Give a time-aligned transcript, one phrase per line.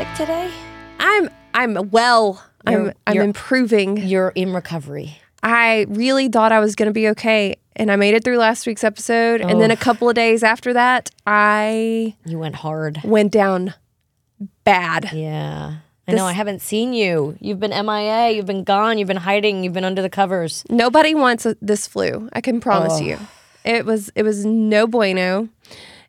[0.00, 0.50] sick today?
[0.98, 2.42] I'm I'm well.
[2.66, 3.98] I'm You're- I'm you're- improving.
[3.98, 5.18] You're in recovery.
[5.42, 8.66] I really thought I was going to be okay and I made it through last
[8.66, 13.00] week's episode and then a couple of days after that I You went hard.
[13.04, 13.74] went down
[14.64, 15.10] bad.
[15.12, 15.76] Yeah.
[16.08, 16.24] I know.
[16.24, 17.36] I haven't seen you.
[17.40, 18.30] You've been MIA.
[18.30, 18.96] You've been gone.
[18.98, 19.64] You've been hiding.
[19.64, 20.64] You've been under the covers.
[20.70, 22.28] Nobody wants this flu.
[22.32, 23.18] I can promise you.
[23.66, 25.48] It was it was no bueno.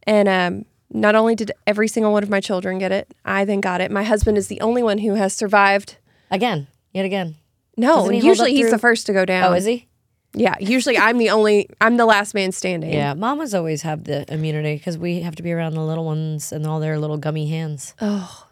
[0.07, 3.61] And um not only did every single one of my children get it, I then
[3.61, 3.91] got it.
[3.91, 5.97] My husband is the only one who has survived.
[6.29, 6.67] Again.
[6.93, 7.35] Yet again.
[7.77, 9.51] No, he usually he's through- the first to go down.
[9.51, 9.87] Oh, is he?
[10.33, 12.93] Yeah, usually I'm the only I'm the last man standing.
[12.93, 13.13] Yeah.
[13.13, 16.65] Mamas always have the immunity because we have to be around the little ones and
[16.65, 17.93] all their little gummy hands.
[17.99, 18.47] Oh,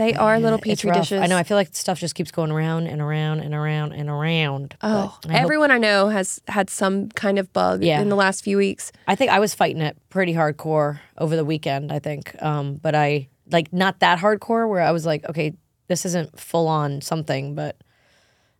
[0.00, 1.20] They are little petri dishes.
[1.20, 1.36] I know.
[1.36, 4.74] I feel like stuff just keeps going around and around and around and around.
[4.82, 8.00] Oh, I hope- everyone I know has had some kind of bug Yeah.
[8.00, 8.92] in the last few weeks.
[9.06, 11.92] I think I was fighting it pretty hardcore over the weekend.
[11.92, 15.52] I think, um, but I like not that hardcore where I was like, okay,
[15.88, 17.76] this isn't full on something, but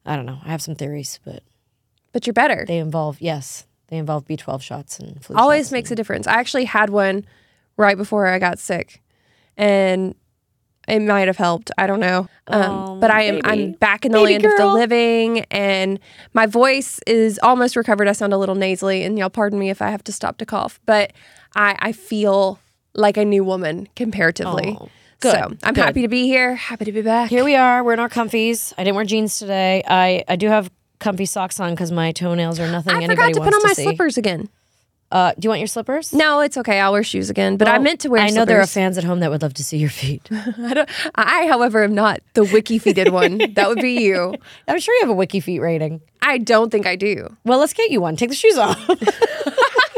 [0.05, 0.41] I don't know.
[0.45, 1.43] I have some theories, but
[2.13, 2.67] But you're better.
[2.69, 6.27] they involve yes, they involve B twelve shots and flu Always makes a difference.
[6.27, 7.25] I actually had one
[7.79, 9.01] right before I got sick,
[9.57, 10.15] and
[10.91, 11.71] it might have helped.
[11.79, 12.29] I don't know.
[12.49, 13.47] Um, Oh, but I am baby.
[13.47, 15.99] I'm back in the Baby land of the living, and
[16.35, 18.09] my voice is almost recovered.
[18.09, 20.47] I sound a little nasally, and y'all pardon me if I have to stop to
[20.47, 21.13] cough, but
[21.55, 22.59] I I feel
[22.95, 24.77] like a new woman comparatively.
[24.81, 24.89] Oh,
[25.21, 25.85] good, So I'm good.
[25.85, 26.57] happy to be here.
[26.57, 27.31] Happy to be back.
[27.31, 27.85] Here we are.
[27.85, 28.73] We're in our comfies.
[28.77, 29.83] I didn't wear jeans today.
[29.87, 33.35] I I do have comfy socks on because my toenails are nothing I anybody forgot
[33.35, 33.83] to put wants on my see.
[33.85, 34.49] slippers again.
[35.13, 36.13] Uh, do you want your slippers?
[36.13, 36.79] No, it's okay.
[36.79, 37.57] I'll wear shoes again.
[37.57, 38.23] But I meant to wear.
[38.23, 40.29] I know there are fans at home that would love to see your feet.
[40.31, 43.39] I, don't, I, however, am not the wiki feeted one.
[43.55, 44.35] That would be you.
[44.69, 46.01] I'm sure you have a wiki feet rating.
[46.23, 47.37] I don't think I do.
[47.45, 48.17] Well, let's get you one.
[48.17, 48.79] Take the shoes off.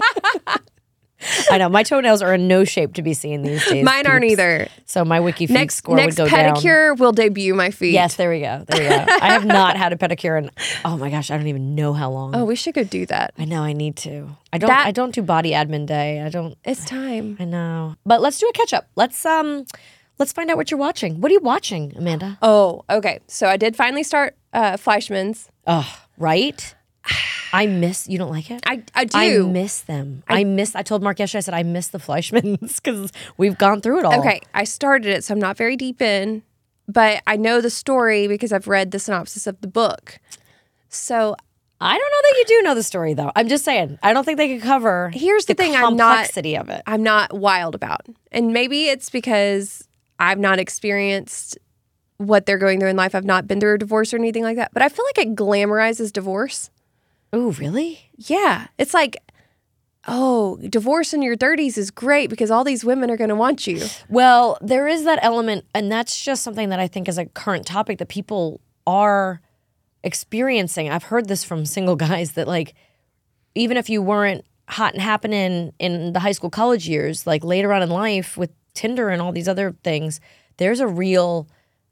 [1.50, 3.84] I know my toenails are in no shape to be seen these days.
[3.84, 4.68] Mine aren't either.
[4.86, 6.54] So my wiki feet Next score next would go down.
[6.56, 7.92] pedicure will debut my feet.
[7.92, 8.64] Yes, there we go.
[8.68, 9.12] There we go.
[9.20, 10.50] I have not had a pedicure in
[10.84, 12.34] oh my gosh, I don't even know how long.
[12.34, 13.34] Oh, we should go do that.
[13.38, 14.28] I know I need to.
[14.52, 14.68] I don't.
[14.68, 16.20] That- I don't do body admin day.
[16.20, 16.56] I don't.
[16.64, 17.36] It's time.
[17.40, 17.96] I know.
[18.04, 18.88] But let's do a catch up.
[18.96, 19.64] Let's um,
[20.18, 21.20] let's find out what you're watching.
[21.20, 22.38] What are you watching, Amanda?
[22.42, 23.20] Oh, okay.
[23.28, 25.48] So I did finally start uh, Fleishman's.
[25.66, 25.88] Oh,
[26.18, 26.74] right.
[27.52, 28.08] I miss.
[28.08, 28.62] You don't like it?
[28.66, 29.18] I I do.
[29.18, 30.22] I miss them.
[30.28, 30.74] I, miss.
[30.74, 31.38] I told Mark yesterday.
[31.38, 34.18] I said I miss the Fleishmans because we've gone through it all.
[34.20, 36.42] okay, I started it, so I'm not very deep in,
[36.88, 40.18] but I know the story because I've read the synopsis of the book.
[40.88, 41.36] So
[41.80, 43.32] I don't know that you do know the story though.
[43.34, 43.98] I'm just saying.
[44.02, 45.10] I don't think they could cover.
[45.12, 46.82] Here's the thing, I'm not- complexity of it.
[46.86, 48.06] I'm not wild about.
[48.30, 49.86] And maybe it's because
[50.18, 51.58] I've not experienced
[52.18, 53.14] what they're going through in life.
[53.14, 54.70] I've not been through a divorce or anything like that.
[54.72, 56.70] But I feel like it glamorizes divorce.
[57.32, 58.10] Oh, really?
[58.16, 58.66] Yeah.
[58.78, 59.16] It's like,
[60.06, 63.66] oh, divorce in your 30s is great because all these women are going to want
[63.66, 63.86] you.
[64.08, 67.66] Well, there is that element, and that's just something that I think is a current
[67.66, 69.40] topic that people are
[70.04, 70.90] experiencing.
[70.90, 72.74] I've heard this from single guys that like
[73.54, 77.72] even if you weren't hot and happening in the high school college years, like later
[77.72, 80.20] on in life with Tinder and all these other things,
[80.56, 81.48] there's a real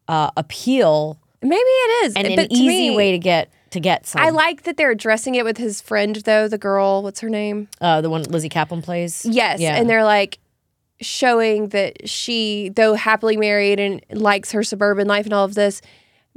[0.09, 2.15] uh, appeal Maybe it is.
[2.17, 4.21] and but an easy me, way to get to get some.
[4.23, 7.03] I like that they're addressing it with his friend, though, the girl.
[7.03, 7.69] What's her name?
[7.81, 9.25] uh, the one Lizzy Caplan plays.
[9.25, 9.61] Yes.
[9.61, 9.77] Yeah.
[9.77, 10.39] And they're like
[11.01, 15.81] showing that she, though happily married and likes her suburban life and all of this,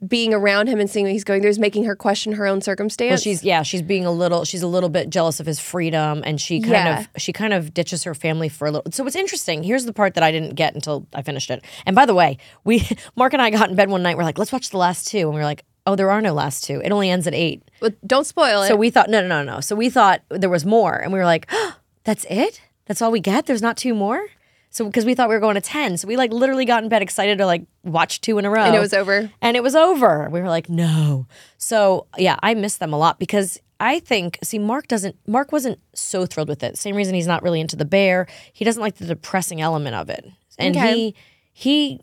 [0.08, 2.62] being around him and seeing what he's going through is making her question her own
[2.62, 3.10] circumstance.
[3.12, 6.24] Well, she's yeah, she's being a little she's a little bit jealous of his freedom
[6.26, 7.00] and she kind Yeah.
[7.02, 8.92] of she kind of ditches her family for a little.
[8.92, 9.64] So it's interesting.
[9.64, 11.64] Here's the part that I didn't get until I finished it.
[11.86, 14.18] And by the way, we Mark and I got in bed one night.
[14.18, 16.34] We're like, let's watch the last two, and we are like, oh, there are no
[16.34, 16.82] last two.
[16.84, 17.64] It only ends at eight.
[17.80, 18.68] But don't spoil it.
[18.68, 19.60] So we thought no, no, no, no.
[19.60, 22.62] So we thought there was more, and we were like, oh, that's it.
[22.86, 23.46] That's all we get.
[23.46, 24.26] There's not two more.
[24.70, 26.90] So because we thought we were going to ten, so we like literally got in
[26.90, 29.30] bed excited to like watch two in a row, and it was over.
[29.42, 30.28] and it was over.
[30.32, 31.28] We were like, no.
[31.60, 35.80] So yeah, I miss them a lot because I think see Mark doesn't Mark wasn't
[35.94, 36.78] so thrilled with it.
[36.78, 38.26] Same reason he's not really into the bear.
[38.52, 40.26] He doesn't like the depressing element of it.
[40.58, 40.96] And Okay.
[40.96, 41.16] he
[41.54, 42.02] he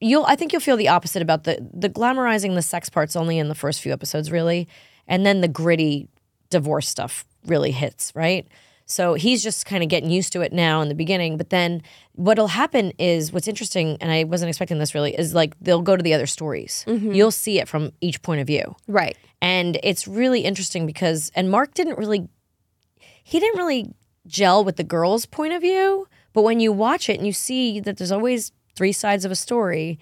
[0.00, 3.38] you'll I think you'll feel the opposite about the the glamorizing the sex parts only
[3.38, 4.68] in the first few episodes really.
[5.06, 6.08] And then the gritty
[6.50, 8.46] divorce stuff really hits, right?
[8.86, 11.36] So he's just kind of getting used to it now in the beginning.
[11.36, 11.80] But then
[12.14, 15.96] what'll happen is what's interesting, and I wasn't expecting this really, is like they'll go
[15.96, 16.84] to the other stories.
[16.88, 17.12] Mm-hmm.
[17.12, 18.74] You'll see it from each point of view.
[18.88, 19.16] Right.
[19.40, 22.28] And it's really interesting because, and Mark didn't really,
[23.22, 23.94] he didn't really
[24.26, 26.08] gel with the girl's point of view.
[26.32, 29.36] But when you watch it and you see that there's always three sides of a
[29.36, 29.98] story,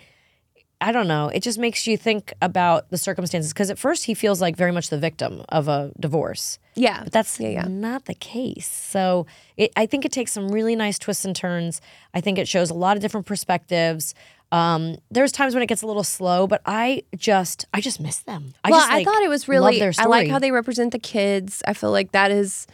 [0.81, 1.29] I don't know.
[1.29, 3.53] It just makes you think about the circumstances.
[3.53, 6.59] Because at first he feels like very much the victim of a divorce.
[6.75, 7.03] Yeah.
[7.03, 7.67] But that's yeah, yeah.
[7.69, 8.69] not the case.
[8.69, 9.27] So
[9.57, 11.81] it, I think it takes some really nice twists and turns.
[12.15, 14.15] I think it shows a lot of different perspectives.
[14.53, 18.21] Um, there's times when it gets a little slow, but I just I just miss
[18.21, 18.55] them.
[18.65, 19.83] I well, just, I like, thought it was love really.
[19.99, 21.63] I like how they represent the kids.
[21.67, 22.67] I feel like that is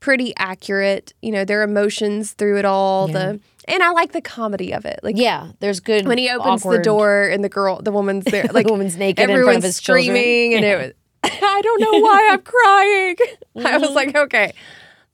[0.00, 1.14] pretty accurate.
[1.22, 3.06] You know, their emotions through it all.
[3.08, 5.00] The and I like the comedy of it.
[5.02, 8.44] Like Yeah, there's good when he opens the door and the girl, the woman's there,
[8.52, 10.04] like the woman's naked in front everyone's of his children.
[10.04, 10.72] screaming, and Yeah.
[10.72, 10.92] it was.
[11.42, 13.16] I don't know why I'm crying.
[13.56, 13.80] I Mm-hmm.
[13.82, 14.52] was like, okay,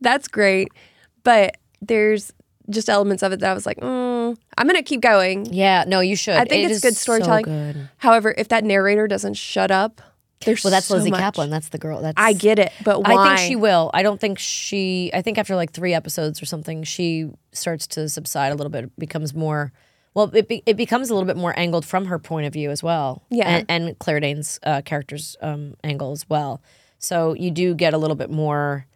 [0.01, 0.69] that's great,
[1.25, 2.33] but there's
[2.71, 5.47] just elements of it that I was like, mm, I'm gonna keep going.
[5.53, 6.35] Yeah, no, you should.
[6.37, 7.45] I think It it's is good storytelling.
[7.47, 7.89] So good.
[7.99, 10.01] However, if that narrator doesn't shut up,
[10.45, 11.21] there's Well, that's so Lizzy much.
[11.21, 11.51] Caplan.
[11.51, 12.01] That's the girl.
[12.01, 13.15] That's I get it, but why?
[13.15, 13.91] I think she will.
[13.93, 15.11] I don't think she.
[15.13, 18.97] I think after like three episodes or something, she starts to subside a little bit.
[18.99, 19.73] Becomes more.
[20.15, 22.71] Well, it be, it becomes a little bit more angled from her point of view
[22.71, 23.23] as well.
[23.31, 23.49] Yeah.
[23.49, 26.61] and, and Claire Danes' uh, character's um, angle as well.
[26.99, 28.87] So you do get a little bit more.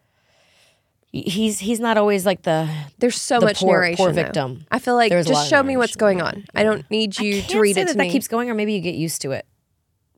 [1.13, 2.69] He's he's not always like the.
[2.99, 3.97] There's so the much poor- narration.
[3.97, 4.23] poor though.
[4.23, 4.65] victim.
[4.71, 6.45] I feel like There's just show me what's going on.
[6.55, 8.95] I don't need you to read it that that keeps going, or maybe you get
[8.95, 9.47] used to it.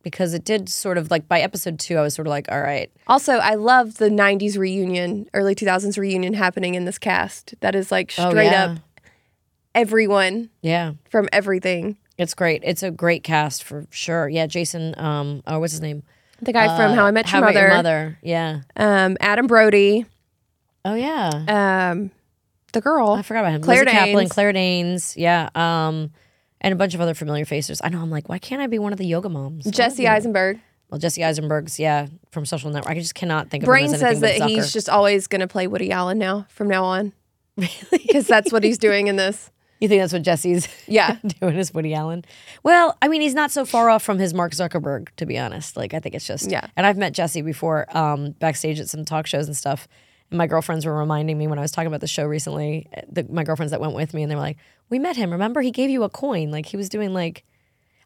[0.05, 2.61] Because it did sort of like by episode two, I was sort of like, all
[2.61, 7.55] right, Also, I love the '90s reunion, early 2000s reunion happening in this cast.
[7.61, 8.65] That is like Oh, straight yeah.
[8.65, 8.79] up
[9.75, 11.97] everyone yeah, from everything.
[12.19, 12.63] it's great.
[12.65, 14.29] It's a great cast for sure.
[14.29, 14.95] Yeah, Jason.
[14.99, 16.03] Um, oh, what's his name?
[16.43, 18.19] The guy from How I Met Your Uh, How Mother, Mother.
[18.23, 18.61] Yeah.
[18.77, 20.05] Um, Adam Brody,
[20.85, 21.91] Oh yeah.
[21.93, 22.11] um,
[22.73, 23.11] the girl.
[23.11, 23.63] I forgot about him.
[23.63, 24.33] Claire Lizzy Caplan, Danes.
[24.33, 25.17] Claire Danes.
[25.17, 25.49] Yeah.
[25.55, 26.11] Um,
[26.65, 27.81] and a bunch of other familiar faces.
[27.85, 28.01] I know.
[28.01, 29.67] I'm like, why can't I be one of the yoga moms?
[29.71, 30.59] Jesse Eisenberg.
[30.91, 31.79] Well, Jesse Eisenberg's.
[31.79, 32.91] Yeah, from Social Network.
[32.91, 35.67] I just cannot think of Brain says that but he's just always going to play
[35.67, 37.13] Woody Allen now from now on.
[37.57, 38.05] Really?
[38.05, 39.51] Because that's what he's doing in this.
[39.79, 41.19] You think that's what Jesse's Yeah.
[41.41, 42.25] doing is Woody Allen?
[42.65, 45.77] Well, I mean, he's not so far off from his Mark Zuckerberg, to be honest.
[45.77, 46.67] Like, I think it's just Yeah.
[46.77, 49.87] And I've met Jesse before, um, backstage at some talk shows and stuff.
[50.35, 52.87] My girlfriends were reminding me when I was talking about the show recently.
[53.11, 54.59] The, my girlfriends that went with me, and they were like,
[54.91, 55.31] "We met him.
[55.31, 56.51] Remember, he gave you a coin.
[56.51, 57.45] Like he was doing like."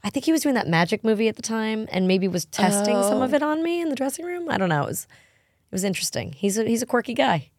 [0.05, 2.95] I think he was doing that magic movie at the time, and maybe was testing
[3.03, 3.23] some Oh.
[3.23, 4.49] of it on me in the dressing room.
[4.49, 4.85] I don't know.
[4.85, 6.33] It was, it was interesting.
[6.35, 7.51] He's a he's a quirky guy.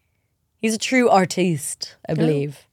[0.58, 2.66] He's a true artiste, I believe.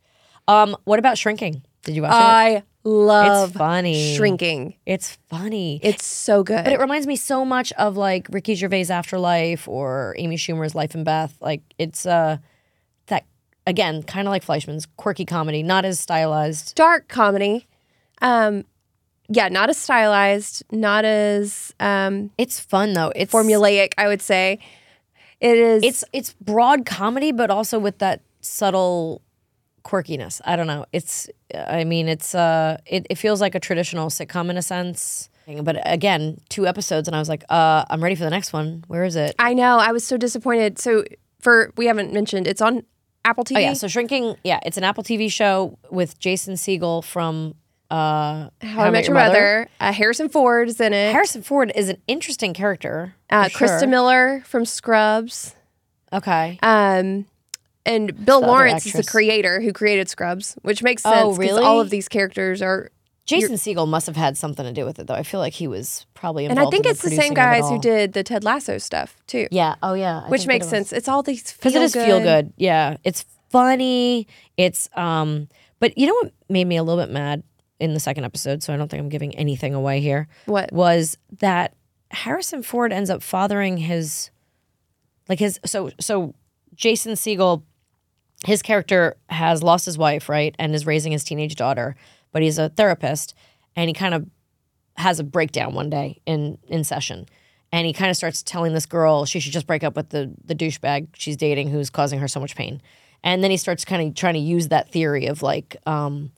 [0.49, 1.63] Um, what about Shrinking?
[1.83, 2.15] Did you watch it?
[2.17, 4.15] I love It's funny.
[4.17, 4.75] shrinking.
[4.87, 5.81] It's funny.
[5.83, 6.65] It's so good.
[6.65, 10.95] but it reminds me so much of like Ricky Gervais' Afterlife or Amy Schumer's Life
[10.95, 11.37] and Beth.
[11.41, 12.39] Like it's uh
[13.07, 13.25] that
[13.67, 16.75] again, kind of like Fleishman's quirky comedy, not as stylized.
[16.77, 17.67] dark comedy.
[18.23, 18.65] Um,
[19.29, 23.13] yeah, not as stylized, not as um, It's fun though.
[23.17, 23.93] It's formulaic.
[23.99, 24.61] I would say
[25.41, 25.83] it is.
[25.83, 29.21] It's it's broad comedy, but also with that subtle
[29.87, 30.41] quirkiness.
[30.45, 30.85] I don't know.
[30.93, 35.31] It's I mean, it's uh it, it feels like a traditional sitcom in a sense.
[35.63, 38.83] But again, two episodes and I was like, uh, I'm ready for the next one.
[38.89, 39.37] Where is it?
[39.39, 39.79] I know.
[39.79, 40.81] I was so disappointed.
[40.81, 41.05] So
[41.39, 42.83] for we haven't mentioned it's on
[43.25, 43.57] Apple TV.
[43.57, 47.55] Oh yeah, so Shrinking, yeah, it's an Apple TV show with Jason Segel from
[47.91, 49.69] uh, How, I Met Your Mother.
[49.81, 51.13] Uh, Harrison Ford is in it.
[51.13, 53.15] Harrison Ford is an interesting character.
[53.31, 53.89] uh, Christa sure.
[53.89, 55.55] Miller from Scrubs.
[56.13, 56.59] Okay.
[56.63, 57.27] Um,
[57.87, 61.39] and Bill the Lawrence is the creator who created Scrubs, which makes sense Oh, 'cause
[61.39, 61.63] really?
[61.65, 62.91] all of these characters are.
[63.25, 65.15] Jason Segel must have had something to do with it, though.
[65.15, 66.59] I feel like he was probably involved.
[66.61, 66.69] And.
[66.69, 69.49] I think in it's the producing same guys who did the Ted Lasso stuff too,
[69.51, 69.75] Yeah.
[69.83, 70.23] Oh yeah.
[70.27, 70.93] I which makes it sense.
[70.93, 72.53] It's all these because it is feel feel good.
[72.57, 74.29] Yeah, it's funny.
[74.57, 75.49] It's um,
[75.81, 77.43] but you know what made me a little bit mad
[77.81, 78.63] in the second episode?
[78.63, 80.29] So I don't think I'm giving anything away here.
[80.45, 80.73] What?
[80.73, 81.75] was that
[82.13, 84.31] Harrison Ford ends up fathering his,
[85.29, 86.33] like his so so
[86.77, 87.63] Jason Segel,
[88.47, 91.97] his character has lost his wife right and is raising his teenage daughter,
[92.31, 93.35] but he's a therapist
[93.75, 94.25] and he kind of
[94.97, 97.27] has a breakdown one day in in session.
[97.73, 100.33] And he kind of starts telling this girl she should just break up with the
[100.45, 102.81] the douchebag she's dating who's causing her so much pain.
[103.25, 106.31] And then he starts kind of trying to use that theory of like, um,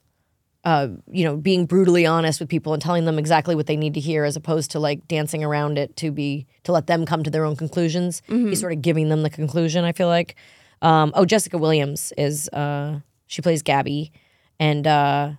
[0.64, 3.92] uh, you know, being brutally honest with people and telling them exactly what they need
[3.94, 7.22] to hear, as opposed to like dancing around it to be to let them come
[7.22, 8.22] to their own conclusions.
[8.48, 9.84] He's sort of giving them the conclusion.
[9.84, 10.36] I feel like.
[10.82, 14.12] Um, oh, Jessica Williams is uh, she plays Gabby,
[14.61, 15.32] and uh,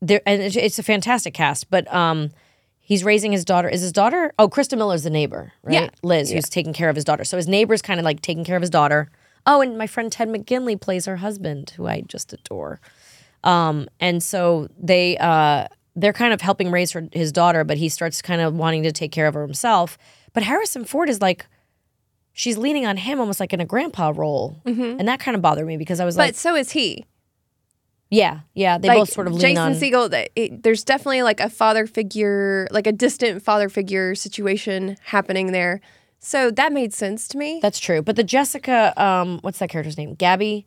[0.00, 1.70] there and it's, it's a fantastic cast.
[1.70, 2.30] But um,
[2.80, 3.68] he's raising his daughter.
[3.68, 4.32] Is his daughter?
[4.38, 5.74] Oh, Christa Miller's the neighbor, right?
[5.74, 5.88] Yeah.
[6.02, 7.24] Liz, who's taking care of his daughter.
[7.24, 9.10] So his neighbor's kind of like taking care of his daughter.
[9.46, 12.80] Oh, and my friend Ted McGinley plays her husband, who I just adore.
[13.44, 17.88] Um, and so they uh, they're kind of helping raise her his daughter, but he
[17.88, 19.98] starts kind of wanting to take care of her himself.
[20.32, 21.46] But Harrison Ford is like,
[22.32, 25.66] she's leaning on him almost like in a grandpa role, and that kind of bothered
[25.66, 27.04] me because I was But like, so is he.
[28.10, 30.08] yeah, yeah, they like both sort of lean Jason on.
[30.10, 35.52] That- it- there's definitely like a father figure, like a distant father figure situation happening
[35.52, 35.80] there.
[36.20, 37.58] So that made sense to me.
[37.60, 38.00] That's true.
[38.02, 40.14] But the Jessica, um, what's that character's name?
[40.14, 40.66] Gabby.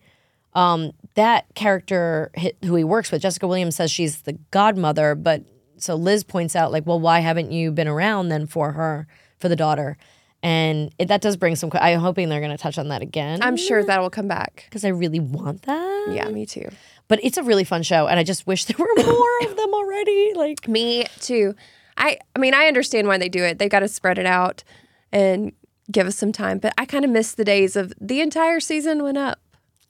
[0.54, 2.32] Um, that character
[2.64, 5.44] who he works with, Jessica Williams says she's the godmother, but
[5.78, 9.06] so Liz points out like, well, why haven't you been around then for her
[9.38, 9.98] for the daughter?
[10.46, 11.72] And it, that does bring some.
[11.74, 13.42] I'm hoping they're going to touch on that again.
[13.42, 14.66] I'm sure that will come back.
[14.70, 16.08] because I really want that.
[16.12, 16.70] Yeah, me too.
[17.08, 19.74] But it's a really fun show, and I just wish there were more of them
[19.74, 20.34] already.
[20.36, 21.56] Like, Me too.
[21.98, 23.58] I I mean, I understand why they do it.
[23.58, 24.64] They got to spread it out
[25.12, 25.52] and
[25.92, 26.60] give us some time.
[26.60, 29.40] But I kind of miss the days of the entire season went up.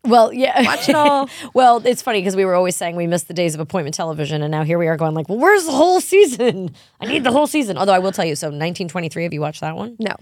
[0.06, 1.30] well, yeah, Watch it all.
[1.54, 4.42] well, it's funny because we were always saying we missed the days of appointment television,
[4.42, 6.74] and now here we are going like, well, where's the whole season?
[7.02, 7.78] I need the whole season.
[7.78, 9.24] Although I will tell you, so 1923.
[9.24, 9.98] Have you watched that one?
[10.00, 10.16] No.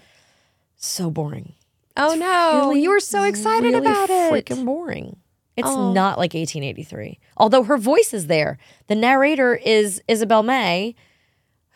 [0.84, 1.54] So boring.
[1.96, 2.68] Oh no!
[2.68, 4.34] really, you were so excited really about it.
[4.34, 5.16] Freaking boring.
[5.56, 7.20] It's not like 1883.
[7.38, 8.58] Although her voice is there.
[8.88, 10.96] The narrator is Isabel May,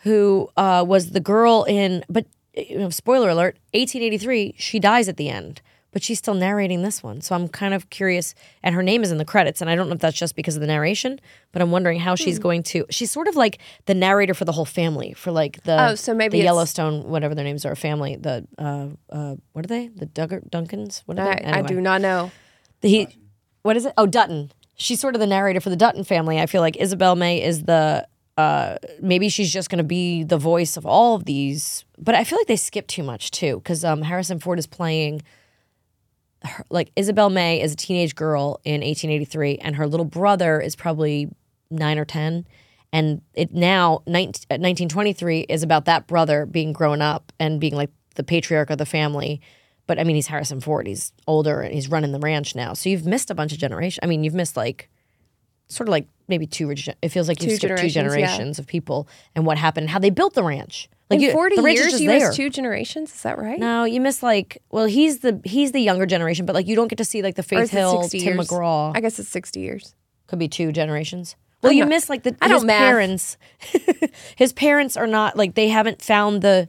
[0.02, 2.04] who uh, was the girl in.
[2.10, 4.56] But you know, spoiler alert: 1883.
[4.58, 7.20] She dies at the end, but she's still narrating this one.
[7.20, 8.34] So I'm kind of curious.
[8.62, 10.54] And her name is in the credits, and I don't know if that's just because
[10.54, 11.20] of the narration,
[11.52, 12.84] but I'm wondering how she's going to.
[12.90, 16.14] She's sort of like the narrator for the whole family, for like the Oh, so
[16.14, 18.16] maybe the Yellowstone, whatever their names are, family.
[18.16, 19.88] The uh, uh, what are they?
[19.88, 21.02] The Duggar Duncans?
[21.06, 21.44] What are I, they?
[21.44, 22.30] I do not know.
[22.82, 23.08] He,
[23.62, 23.94] what is it?
[23.96, 24.52] Oh, Dutton.
[24.76, 26.38] She's sort of the narrator for the Dutton family.
[26.38, 28.06] I feel like Isabel May is the.
[28.36, 32.22] Uh, maybe she's just going to be the voice of all of these, but I
[32.22, 35.22] feel like they skip too much too because um, Harrison Ford is playing.
[36.44, 40.76] Her, like Isabel May is a teenage girl in 1883, and her little brother is
[40.76, 41.28] probably
[41.70, 42.46] nine or ten,
[42.92, 47.74] and it now 19, uh, 1923 is about that brother being grown up and being
[47.74, 49.40] like the patriarch of the family.
[49.86, 50.86] But I mean, he's Harrison Ford.
[50.86, 52.74] He's older and he's running the ranch now.
[52.74, 54.00] So you've missed a bunch of generations.
[54.02, 54.90] I mean, you've missed like
[55.68, 56.70] sort of like maybe two.
[56.70, 58.62] It feels like you've Two skipped two generations, yeah.
[58.62, 60.88] of people and what happened and how they built the ranch.
[61.10, 62.18] Like you, 40 the years, you there.
[62.20, 63.14] missed two generations.
[63.14, 63.58] Is that right?
[63.58, 66.88] No, you miss like well, he's the he's the younger generation, but like you don't
[66.88, 68.48] get to see like the Faith Hill, Tim years?
[68.48, 68.92] McGraw.
[68.94, 69.94] I guess it's 60 years.
[70.26, 71.34] Could be two generations.
[71.62, 73.36] Well, I'm you not- miss like the I his don't parents.
[74.36, 76.68] his parents are not like they haven't found the.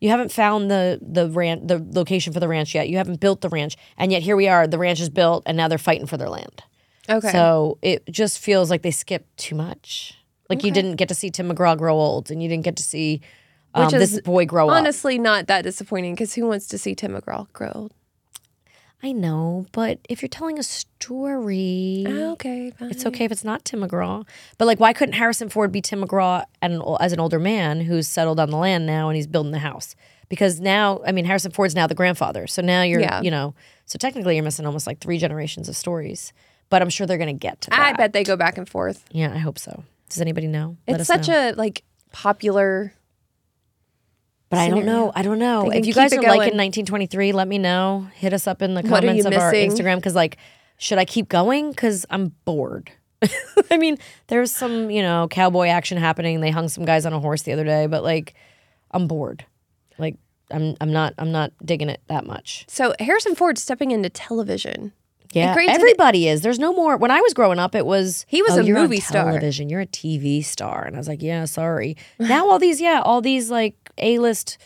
[0.00, 2.88] You haven't found the the ranch the location for the ranch yet.
[2.88, 4.66] You haven't built the ranch, and yet here we are.
[4.66, 6.62] The ranch is built, and now they're fighting for their land.
[7.08, 7.30] Okay.
[7.32, 10.16] So it just feels like they skipped too much.
[10.48, 12.82] Like you didn't get to see Tim McGraw grow old, and you didn't get to
[12.82, 13.20] see
[13.74, 14.76] um, Which is this boy grow up.
[14.76, 17.94] Honestly, not that disappointing because who wants to see Tim McGraw grow old?
[19.02, 22.90] I know, but if you're telling a story, Okay, fine.
[22.90, 24.26] It's okay if it's not Tim McGraw.
[24.58, 27.80] But like, why couldn't Harrison Ford be Tim McGraw at an, as an older man
[27.80, 29.94] who's settled on the land now and he's building the house?
[30.28, 32.46] Because now, I mean, Harrison Ford's now the grandfather.
[32.46, 33.20] So now you're, Yeah.
[33.22, 33.54] you know,
[33.86, 36.32] so technically you're missing almost like three generations of stories.
[36.68, 37.80] But I'm sure they're going to get to that.
[37.80, 39.04] I bet they go back and forth.
[39.10, 39.82] Yeah, I hope so.
[40.08, 40.76] Does anybody know?
[40.86, 41.50] Let It's such know.
[41.50, 42.92] a like popular.
[44.50, 45.12] But I don't know.
[45.14, 45.70] I don't know.
[45.70, 46.58] If you guys are liking going.
[46.58, 48.08] 1923, let me know.
[48.14, 49.52] Hit us up in the What comments of our?
[49.52, 50.38] Instagram because, like,
[50.76, 51.70] should I keep going?
[51.70, 52.90] Because I'm bored.
[53.70, 56.40] I mean, there's some, you know, cowboy action happening.
[56.40, 58.34] They hung some guys on a horse the other day, but like,
[58.90, 59.44] I'm bored.
[59.98, 60.16] Like,
[60.50, 62.64] I'm, I'm not, I'm not digging it that much.
[62.66, 64.92] So Harrison Ford stepping into television.
[65.32, 66.40] Yeah, everybody is.
[66.42, 66.96] There's no more.
[66.96, 69.68] When I was growing up, it was He was "Oh, a you're movie star." Television,
[69.68, 71.96] you're a TV star, and I was like, yeah, sorry.
[72.18, 74.58] now all these, yeah, all these like A-list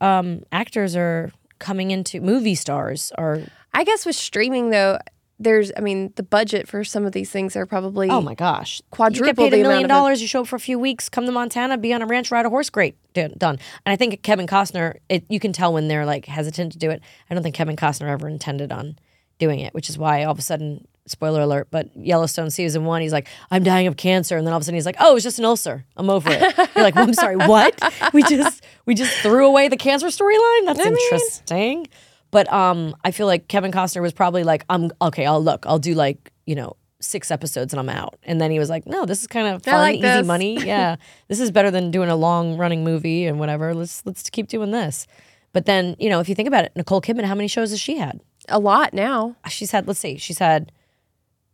[0.00, 3.12] um, actors are coming into movie stars.
[3.18, 3.40] Are
[3.74, 4.98] I guess with streaming though,
[5.38, 8.80] there's I mean the budget for some of these things are probably oh my gosh,
[8.90, 10.22] Quadruple You get paid the a million dollars.
[10.22, 12.46] You show up for a few weeks, come to Montana, be on a ranch, ride
[12.46, 12.70] a horse.
[12.70, 13.34] Great, done.
[13.36, 13.58] done.
[13.84, 16.90] And I think Kevin Costner, it, you can tell when they're like hesitant to do
[16.90, 17.02] it.
[17.28, 18.98] I don't think Kevin Costner ever intended on
[19.38, 23.00] doing it, which is why all of a sudden, spoiler alert, but Yellowstone season one,
[23.00, 25.14] he's like, I'm dying of cancer, and then all of a sudden he's like, Oh,
[25.16, 25.84] it's just an ulcer.
[25.96, 26.40] I'm over it.
[26.74, 27.78] You're like, well, I'm sorry, what?
[28.12, 30.64] We just we just threw away the cancer storyline.
[30.66, 31.86] That's mean- interesting.
[32.32, 35.24] But um, I feel like Kevin Costner was probably like, I'm okay.
[35.26, 35.64] I'll look.
[35.66, 38.18] I'll do like you know six episodes and I'm out.
[38.24, 40.26] And then he was like, No, this is kind of fun, like easy this.
[40.26, 40.58] money.
[40.66, 40.96] Yeah,
[41.28, 43.74] this is better than doing a long running movie and whatever.
[43.74, 45.06] Let's let's keep doing this.
[45.52, 47.80] But then you know, if you think about it, Nicole Kidman, how many shows has
[47.80, 48.20] she had?
[48.48, 49.36] A lot now.
[49.48, 49.86] She's had.
[49.86, 50.72] Let's see, she's had.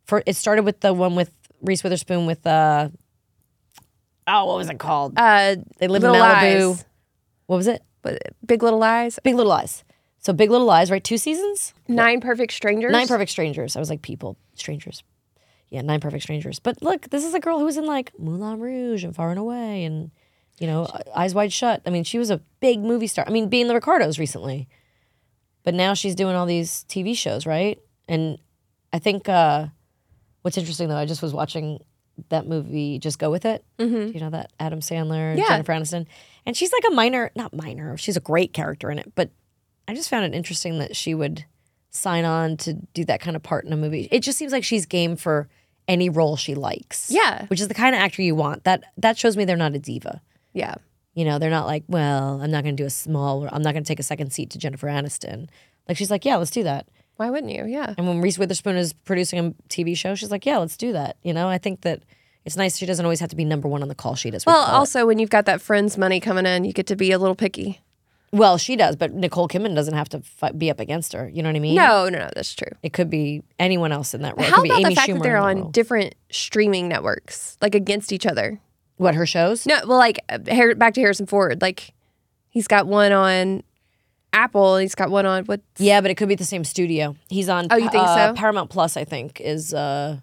[0.05, 1.31] For it started with the one with
[1.61, 2.89] Reese Witherspoon with uh.
[4.27, 5.15] Oh, what was it called?
[5.17, 6.69] Uh, they live Little in Malibu.
[6.69, 6.85] Lies.
[7.47, 7.83] What was it?
[8.03, 9.85] But Big Little Lies, Big Little Lies.
[10.21, 11.03] So Big Little Lies, right?
[11.03, 11.75] Two seasons.
[11.89, 12.93] Nine Perfect Strangers.
[12.93, 13.77] Nine Perfect Strangers.
[13.77, 15.03] I was like, people, strangers.
[15.71, 16.61] Yeah, Nine Perfect Strangers.
[16.61, 19.39] But look, this is a girl who was in like Moulin Rouge and Far and
[19.39, 20.13] Away and,
[20.59, 21.83] you know, Eyes Wide Shut.
[21.87, 23.25] I mean, she was a big movie star.
[23.27, 24.69] I mean, being the Ricardos recently.
[25.65, 27.79] But now she's doing all these TV shows, right?
[28.09, 28.39] And
[28.93, 29.67] I think uh,
[30.43, 31.79] what's interesting though, I just was watching
[32.29, 33.65] that movie, Just Go With It.
[33.79, 34.13] Mm-hmm.
[34.15, 35.49] You know, that Adam Sandler, Yeah.
[35.49, 36.07] Jennifer Aniston.
[36.45, 39.13] And she's like a minor, not minor, she's a great character in it.
[39.15, 39.31] But
[39.89, 41.45] I just found it interesting that she would
[41.91, 44.09] sign on to do that kind of part in a movie.
[44.11, 45.49] It just seems like she's game for
[45.89, 47.11] any role she likes.
[47.11, 47.47] Yeah.
[47.47, 48.65] which is the kind of actor you want.
[48.65, 50.21] That that shows me they're not a diva.
[50.53, 50.75] Yeah.
[51.15, 53.47] You know, they're not like, well, I'm not going to do a small.
[53.53, 55.49] I'm not going to take a second seat to Jennifer Aniston.
[55.89, 56.89] Like she's like, yeah, let's do that.
[57.17, 57.67] Why wouldn't you?
[57.67, 57.95] Yeah.
[57.99, 61.17] And when Reese Witherspoon is producing a TV show, she's like, yeah, let's do that.
[61.23, 62.03] You know, I think that
[62.45, 64.35] it's nice she doesn't always have to be number one on the call sheet.
[64.35, 64.79] As we Well, call it.
[64.79, 67.35] also when you've got that friend's money coming in, you get to be a little
[67.37, 67.81] picky.
[68.33, 71.29] well, she does, but Nicole Kidman doesn't have to fight, be up against her.
[71.29, 71.75] You know what I mean?
[71.75, 72.73] No, no, no, that's true.
[72.83, 74.47] It could be anyone else in that role.
[74.47, 77.59] It How could be about Amy the fact Schumer that they're on different streaming networks,
[77.61, 78.59] like against each other?
[79.03, 79.67] What her shows?
[79.67, 81.61] No, well, like uh, Har- back to Harrison Ford.
[81.61, 81.93] Like
[82.49, 83.63] he's got one on
[84.33, 84.77] Apple.
[84.79, 85.61] He's got one on what?
[85.79, 87.17] Yeah, but it could be the same studio.
[87.29, 87.67] He's on.
[87.71, 88.35] Oh, you think uh, so?
[88.35, 90.19] Paramount Plus, I think, is uh,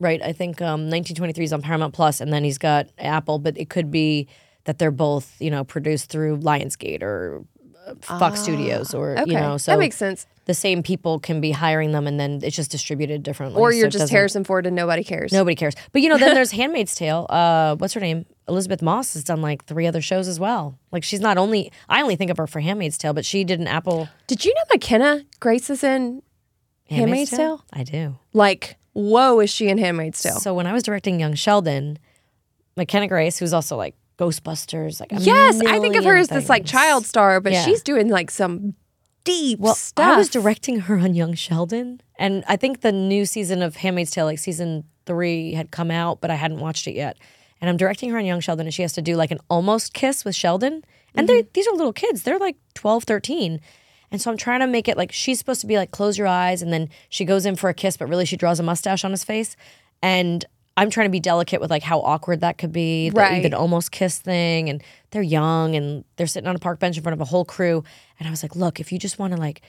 [0.00, 0.20] right.
[0.22, 3.38] I think um, 1923 is on Paramount Plus, and then he's got Apple.
[3.38, 4.28] But it could be
[4.64, 7.44] that they're both, you know, produced through Lionsgate or
[7.86, 10.26] uh, Fox Studios, or Ah, Okay, you know, so that makes sense.
[10.46, 13.60] The same people can be hiring them, and then it's just distributed differently.
[13.60, 15.32] Or you're it just Harrison Ford and nobody cares.
[15.32, 15.74] Nobody cares.
[15.92, 17.26] But you know, then there's Handmaid's Tale.
[17.28, 18.26] Uh, what's her name?
[18.48, 20.78] Elisabeth Moss has done like three other shows as well.
[20.92, 23.58] Like she's not only I only think of her for Handmaid's Tale, but she did
[23.58, 26.22] an Apple Did you know McKenna Grace is in
[26.88, 27.64] Handmaid's Tale?
[27.72, 28.16] I do.
[28.32, 30.38] Like, whoa, is she in Handmaid's Tale?
[30.38, 31.98] So when I was directing Young Sheldon,
[32.76, 36.48] McKenna Grace, who's also like Ghostbusters, like a yes, I think of her as this
[36.48, 37.64] like child star, but Yeah.
[37.64, 38.74] she's doing like some
[39.26, 40.14] deep Well, stuff.
[40.14, 44.10] I was directing her on Young Sheldon, and I think the new season of Handmaid's
[44.12, 47.18] Tale, like season three, had come out, but I hadn't watched it yet.
[47.60, 49.92] And I'm directing her on Young Sheldon, and she has to do like an almost
[49.94, 50.84] kiss with Sheldon.
[51.14, 51.48] And Mm-hmm.
[51.54, 53.60] these are little kids; they're like 12, 13.
[54.12, 56.26] And so I'm trying to make it like she's supposed to be like close your
[56.26, 59.04] eyes, and then she goes in for a kiss, but really she draws a mustache
[59.04, 59.56] on his face.
[60.02, 60.44] And
[60.76, 63.42] I'm trying to be delicate with like how awkward that could be, the, Right.
[63.42, 64.68] the almost kiss thing.
[64.68, 67.44] And they're young, and they're sitting on a park bench in front of a whole
[67.44, 67.82] crew.
[68.18, 69.62] And I was like, look, if you just want to like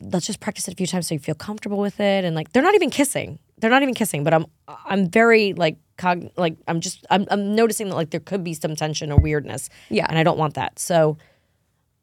[0.00, 2.50] let's just practice it a few times so you feel comfortable with it and like
[2.52, 4.44] they're not even kissing they're not even kissing but i'm
[4.84, 8.52] i'm very like cog like i'm just i'm, I'm noticing that like there could be
[8.52, 10.06] some tension or weirdness Yeah.
[10.08, 11.18] and i don't want that so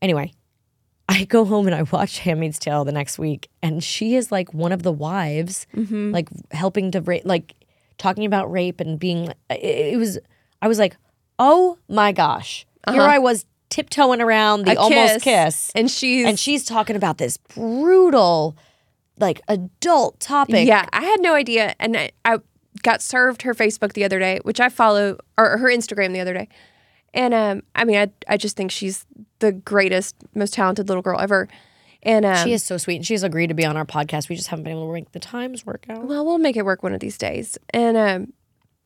[0.02, 0.32] anyway
[1.10, 4.54] i go home and i watch handmaid's tale the next week and she is like
[4.54, 6.12] one of the wives mm-hmm.
[6.12, 7.54] like helping to rape like
[7.98, 10.20] talking about rape and being it, it was
[10.62, 10.98] i was like
[11.40, 12.66] oh my gosh.
[12.90, 15.72] Here i was tiptoeing around the A almost kiss.
[15.74, 18.56] And she's and she's talking about this brutal
[19.18, 20.68] like adult topic.
[20.68, 22.38] Yeah, I had no idea, and I, I
[22.84, 26.34] got served her Facebook the other day, which I follow, or her Instagram the other
[26.34, 26.50] day,
[27.14, 29.06] and um, I mean, I I just think she's
[29.40, 31.48] the greatest, most talented little girl ever,
[32.04, 34.36] and um, she is so sweet and she's agreed to be on our podcast we
[34.36, 36.84] just haven't been able to make the times work out well, we'll make it work
[36.84, 38.34] one of these days, and um,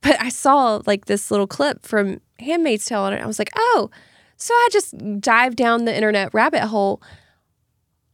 [0.02, 3.90] but I saw like this little clip from Handmaid's Tale, and I was like, oh,
[4.38, 7.02] so I just dived down the internet rabbit hole.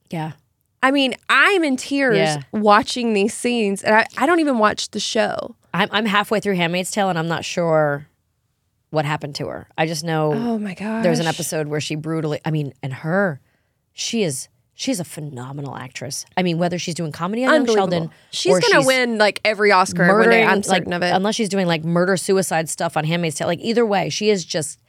[0.09, 0.33] yeah
[0.81, 2.41] I mean, I'm in tears Yeah.
[2.51, 5.55] watching these scenes, and I, I don't even watch the show.
[5.73, 8.07] I'm, I'm halfway through handmaid's tale and i'm not sure
[8.91, 11.03] what happened to her i just know Oh my god!
[11.03, 13.39] there's an episode where she brutally i mean and her
[13.91, 18.09] she is she's a phenomenal actress i mean whether she's doing comedy on young sheldon
[18.31, 20.43] She's gonna she's win like every Oscar one day.
[20.43, 21.11] I'm certain like, of it.
[21.15, 24.43] unless she's doing like murder suicide stuff on handmaid's tale like either way she is
[24.43, 24.79] just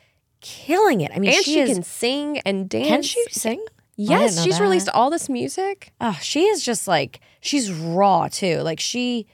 [0.40, 2.88] killing it i mean and she, she, is can sing and dance.
[2.88, 3.64] can she sing
[3.96, 4.62] Yes, she's that.
[4.64, 5.92] released all this music.
[6.00, 9.26] oh she is just like she's raw too like she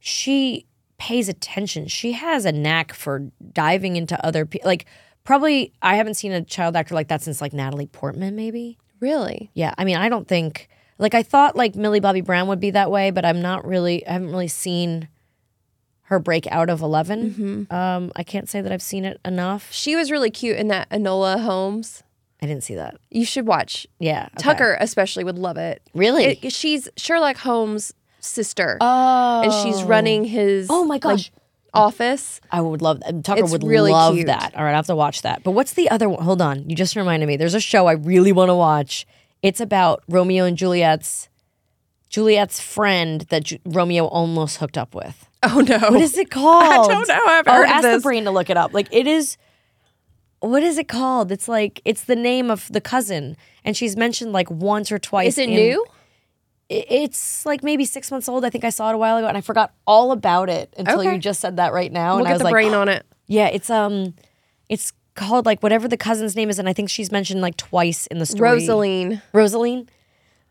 [0.00, 0.66] she
[0.98, 4.86] pays attention she has a knack for diving into other people like
[5.22, 9.50] probably i haven't seen a child actor like that since like natalie portman maybe Really?
[9.54, 12.70] yeah i mean i don't think like i thought like millie bobby brown would be
[12.72, 15.08] that way but i'm not really i haven't really seen
[16.02, 19.94] her break out of 11 um i can't say that i've seen it enough She
[19.96, 22.02] was really cute in that Enola Holmes.
[22.42, 23.86] i didn't see that You should watch.
[23.98, 24.42] yeah okay.
[24.42, 25.82] Tucker especially would love it.
[25.94, 31.30] really It- she's Sherlock Holmes' sister, oh and she's running his oh my like, gosh
[31.74, 32.40] office.
[32.50, 33.24] I would love that.
[33.24, 34.26] Tucker It's would really love cute.
[34.26, 34.54] that.
[34.54, 35.42] All right, I have to watch that.
[35.42, 36.22] But what's the other one?
[36.22, 36.68] Hold on.
[36.68, 37.36] You just reminded me.
[37.36, 39.06] There's a show I really want to watch.
[39.42, 41.28] It's about Romeo and Juliet's
[42.10, 45.28] Juliet's friend that Ju- Romeo almost hooked up with.
[45.42, 45.78] Oh no!
[45.78, 46.64] What is it called?
[46.64, 47.24] I don't know.
[47.26, 48.02] I haven't oh, heard of ask this.
[48.02, 48.74] the brain to look it up.
[48.74, 49.36] Like it is.
[50.40, 51.30] What is it called?
[51.30, 55.34] It's like it's the name of the cousin, and she's mentioned like once or twice.
[55.34, 55.84] Is it in- new?
[56.70, 58.44] I- It's like maybe six months old.
[58.44, 61.00] I think I saw it a while ago, and I forgot all about it until
[61.00, 61.12] Okay.
[61.14, 62.16] you just said that right now.
[62.16, 63.06] We'll and I get was the like, brain on it.
[63.26, 64.14] yeah, it's um,
[64.68, 68.06] it's called like whatever the cousin's name is, and I think she's mentioned like twice
[68.08, 68.50] in the story.
[68.50, 69.22] Rosaline.
[69.32, 69.88] Rosaline.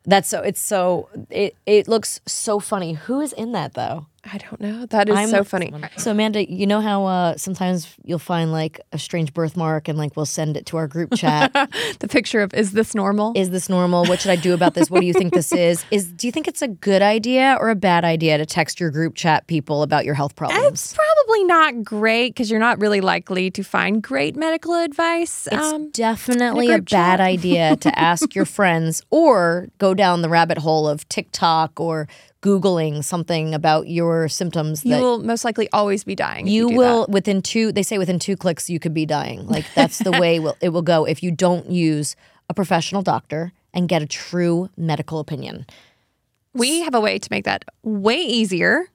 [0.06, 0.42] That's so.
[0.42, 1.10] It's so.
[1.30, 2.94] It it looks so funny.
[2.94, 4.08] Who is in that though?
[4.32, 4.86] I don't know.
[4.88, 5.72] That is I'm- so funny.
[5.98, 10.16] So Amanda, you know how uh, sometimes you'll find like a strange birthmark and like
[10.16, 11.52] we'll send it to our group chat.
[12.00, 13.34] The picture of is this normal?
[13.36, 14.06] is this normal?
[14.06, 14.90] What should I do about this?
[14.92, 15.84] What do you think this is?
[15.92, 18.92] Is do you think it's a good idea or a bad idea to text your
[18.92, 20.68] group chat people about your health problems?
[20.68, 25.48] It's probably not great because you're not really likely to find great medical advice.
[25.52, 30.30] It's Um, definitely a a bad idea to ask your friends or go down the
[30.30, 32.08] rabbit hole of TikTok or
[32.42, 36.46] Googling something about your symptoms you will most likely always be dying.
[36.48, 37.12] you do will that.
[37.12, 40.40] within two they say within two clicks you could be dying like that's the way
[40.40, 42.16] will, it will go if you don't use
[42.50, 45.66] a professional doctor and get a true medical opinion
[46.54, 48.86] We have a way to make that way easier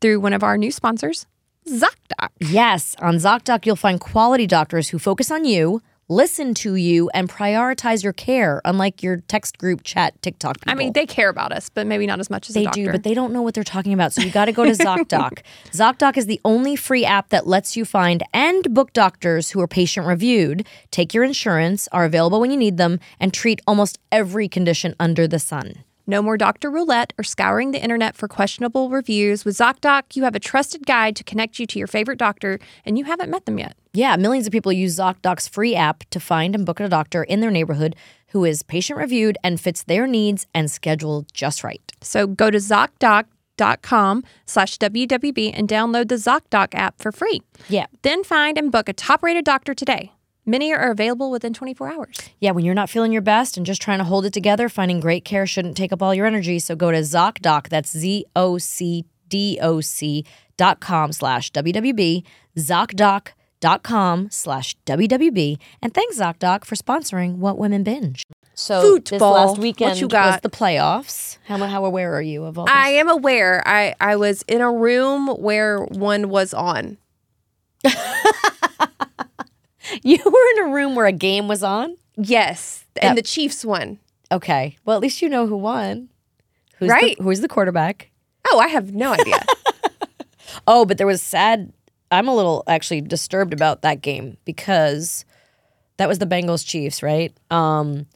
[0.00, 1.26] through one of our new sponsors,
[1.68, 2.28] ZocDoc.
[2.40, 7.28] yes on zocdoc you'll find quality doctors who focus on you listen to you and
[7.28, 11.52] prioritize your care unlike your text group chat tiktok people I mean, they care about
[11.52, 13.54] us, but maybe not as much as a They do, but they don't know what
[13.54, 14.12] they're talking about.
[14.12, 15.42] So you got to go to ZocDoc.
[15.70, 19.68] ZocDoc is the only free app that lets you find and book doctors who are
[19.68, 24.48] patient reviewed, take your insurance, are available when you need them, and treat almost every
[24.48, 25.84] condition under the sun.
[26.08, 29.44] No more doctor roulette or scouring the internet for questionable reviews.
[29.44, 32.96] With ZocDoc, you have a trusted guide to connect you to your favorite doctor, and
[32.96, 33.76] you haven't met them yet.
[33.92, 37.40] Yeah, millions of people use ZocDoc's free app to find and book a doctor in
[37.40, 37.94] their neighborhood
[38.28, 41.82] who is patient reviewed and fits their needs and scheduled just right.
[42.00, 47.42] So go to ZocDoc.com slash WWB and download the ZocDoc app for free.
[47.68, 47.84] Yeah.
[48.00, 50.12] Then find and book a top rated doctor today.
[50.48, 52.16] Many are available within 24 hours.
[52.40, 54.98] Yeah, when you're not feeling your best and just trying to hold it together, finding
[54.98, 56.58] great care shouldn't take up all your energy.
[56.58, 60.24] So go to ZocDoc, that's Z O C D O C
[60.56, 62.22] dot com slash WWB,
[62.56, 65.58] ZocDoc.com slash WWB.
[65.82, 68.22] And thanks, ZocDoc, for sponsoring What Women Binge.
[68.54, 69.32] So this Football.
[69.34, 71.36] last What weekend you was the playoffs.
[71.44, 72.74] How, how aware are you of all this?
[72.74, 73.62] I am aware.
[73.66, 76.96] I, I was in a room where one was on.
[80.02, 81.96] you were in a room where a game was on?
[82.16, 82.84] Yes.
[83.00, 83.98] And the Chiefs won.
[84.32, 84.76] Okay.
[84.84, 86.08] Well, at least you know who won.
[86.78, 87.16] Who's Right.
[87.16, 88.10] The, who's the quarterback?
[88.50, 89.38] Oh, I have no idea.
[90.66, 91.72] Oh, but there was sad.
[92.10, 95.24] I'm a little actually disturbed about that game because
[95.98, 97.32] that was the Bengals Chiefs, right?
[97.50, 98.06] Um,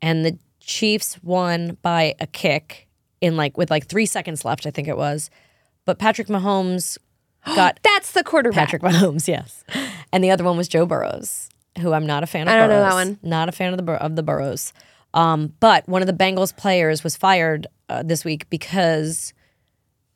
[0.00, 2.88] and the Chiefs won by a kick
[3.20, 5.30] in like with like three seconds left, I think it was.
[5.84, 6.98] But Patrick Mahomes
[7.46, 8.68] got That's the quarterback.
[8.68, 9.64] Patrick Mahomes, yes,
[10.12, 11.48] and the other one was Joe Burrows,
[11.80, 12.54] who I'm not a fan of.
[12.54, 13.06] I don't know that Burrows.
[13.06, 13.18] one.
[13.22, 14.72] Not a fan of the Bur- of the Burrows.
[15.14, 19.32] Um, but one of the Bengals players was fired uh, this week because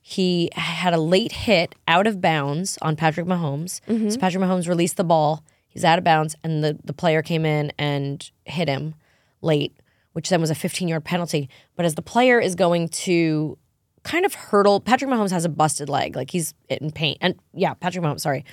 [0.00, 3.80] he had a late hit out of bounds on Patrick Mahomes.
[3.88, 4.10] Mm-hmm.
[4.10, 5.44] So Patrick Mahomes released the ball.
[5.68, 8.94] He's out of bounds, and the, the player came in and hit him
[9.40, 9.74] late,
[10.12, 11.48] which then was a 15 yard penalty.
[11.76, 13.56] But as the player is going to
[14.02, 17.16] kind of hurdle, Patrick Mahomes has a busted leg, like he's in pain.
[17.20, 18.44] And yeah, Patrick Mahomes, sorry.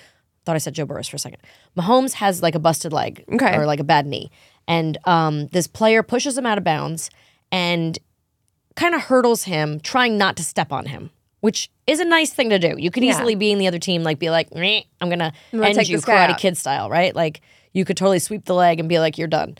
[0.45, 1.39] Thought I said Joe Burrows for a second.
[1.77, 3.55] Mahomes has like a busted leg Okay.
[3.55, 4.31] or like a bad knee.
[4.67, 7.09] And um, this player pushes him out of bounds
[7.51, 7.97] and
[8.75, 11.09] kind of hurdles him, trying not to step on him,
[11.41, 12.75] which is a nice thing to do.
[12.77, 15.65] You could easily be in the other team, like be like, "Meh, I'm gonna gonna
[15.65, 17.15] end take you this guy Karate out." Kid style, right?
[17.15, 17.41] Like
[17.73, 19.57] you could totally sweep the leg and be like, you're done.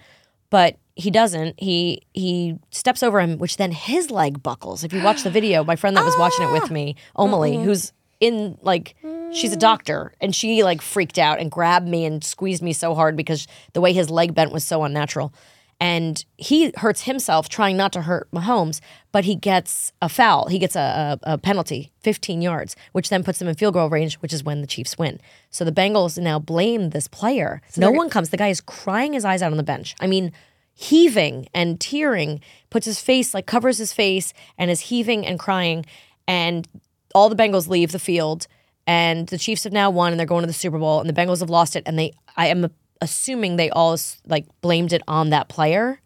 [0.50, 1.60] But he doesn't.
[1.60, 4.84] He he steps over him, which then his leg buckles.
[4.84, 7.94] If you watch the video, my friend that was watching it with me, Omali, who's
[8.20, 8.96] in like
[9.32, 9.60] she's a mm.
[9.60, 13.48] doctor and she like freaked out and grabbed me and squeezed me so hard because
[13.74, 15.34] the way his leg bent was so unnatural.
[15.82, 18.82] And he hurts himself trying not to hurt Mahomes,
[19.14, 20.50] but he gets a foul.
[20.50, 23.90] He gets a, a, a penalty, 15 yards, which then puts them in field goal
[23.90, 25.22] range, which is when the Chiefs win.
[25.52, 27.62] So the Bengals now blame this player.
[27.78, 28.30] no one comes.
[28.30, 29.96] The guy is crying his eyes out on the bench.
[30.02, 30.34] I mean,
[30.74, 35.86] heaving and tearing, puts his face, like covers his face, and is heaving and crying.
[36.28, 36.68] And
[37.16, 38.48] all the Bengals leave the field,
[38.88, 41.14] and the Chiefs have now won, and they're going to the Super Bowl, and the
[41.14, 41.84] Bengals have lost it.
[41.86, 46.02] And they, I am assuming they all like blamed it on that player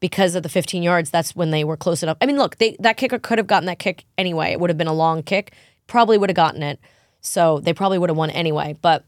[0.00, 1.10] because of the 15 yards.
[1.10, 2.16] That's when they were close enough.
[2.20, 4.52] I mean, look, they that kicker could have gotten that kick anyway.
[4.52, 5.52] It would have been a long kick,
[5.86, 6.78] probably would have gotten it.
[7.20, 8.76] So they probably would have won anyway.
[8.80, 9.04] But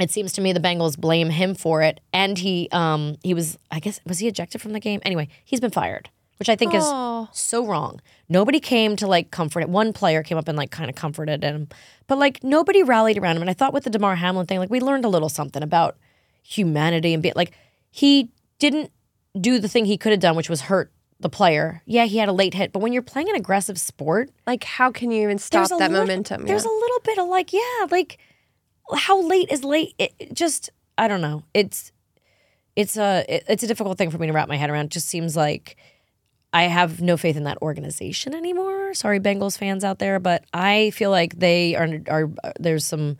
[0.00, 3.58] it seems to me the Bengals blame him for it, and he um he was
[3.70, 5.28] I guess was he ejected from the game anyway.
[5.44, 6.84] He's been fired, which I think is
[7.32, 8.00] so wrong.
[8.32, 9.68] Nobody came to like comfort it.
[9.68, 11.68] One player came up and like kind of comforted him,
[12.06, 13.42] but like nobody rallied around him.
[13.42, 15.96] And I thought with the Damar Hamlin thing, like we learned a little something about
[16.42, 17.52] humanity and be like
[17.90, 18.90] he didn't
[19.38, 20.90] do the thing he could have done, which was hurt
[21.20, 21.82] the player.
[21.86, 24.90] Yeah, he had a late hit, but when you're playing an aggressive sport, Like, how
[24.90, 26.46] can you even stop that little- momentum?
[26.46, 26.70] There's yeah.
[26.70, 28.18] a little bit of like, yeah, like
[28.96, 29.94] how late is late?
[29.98, 31.44] It, it just, I don't know.
[31.54, 31.92] It's,
[32.76, 34.86] it's a, it- it's a difficult thing for me to wrap my head around.
[34.86, 35.76] It just seems like
[36.52, 38.92] I have no faith in that organization anymore.
[38.94, 43.16] Sorry, Bengals fans out there, but I feel like they are are there's some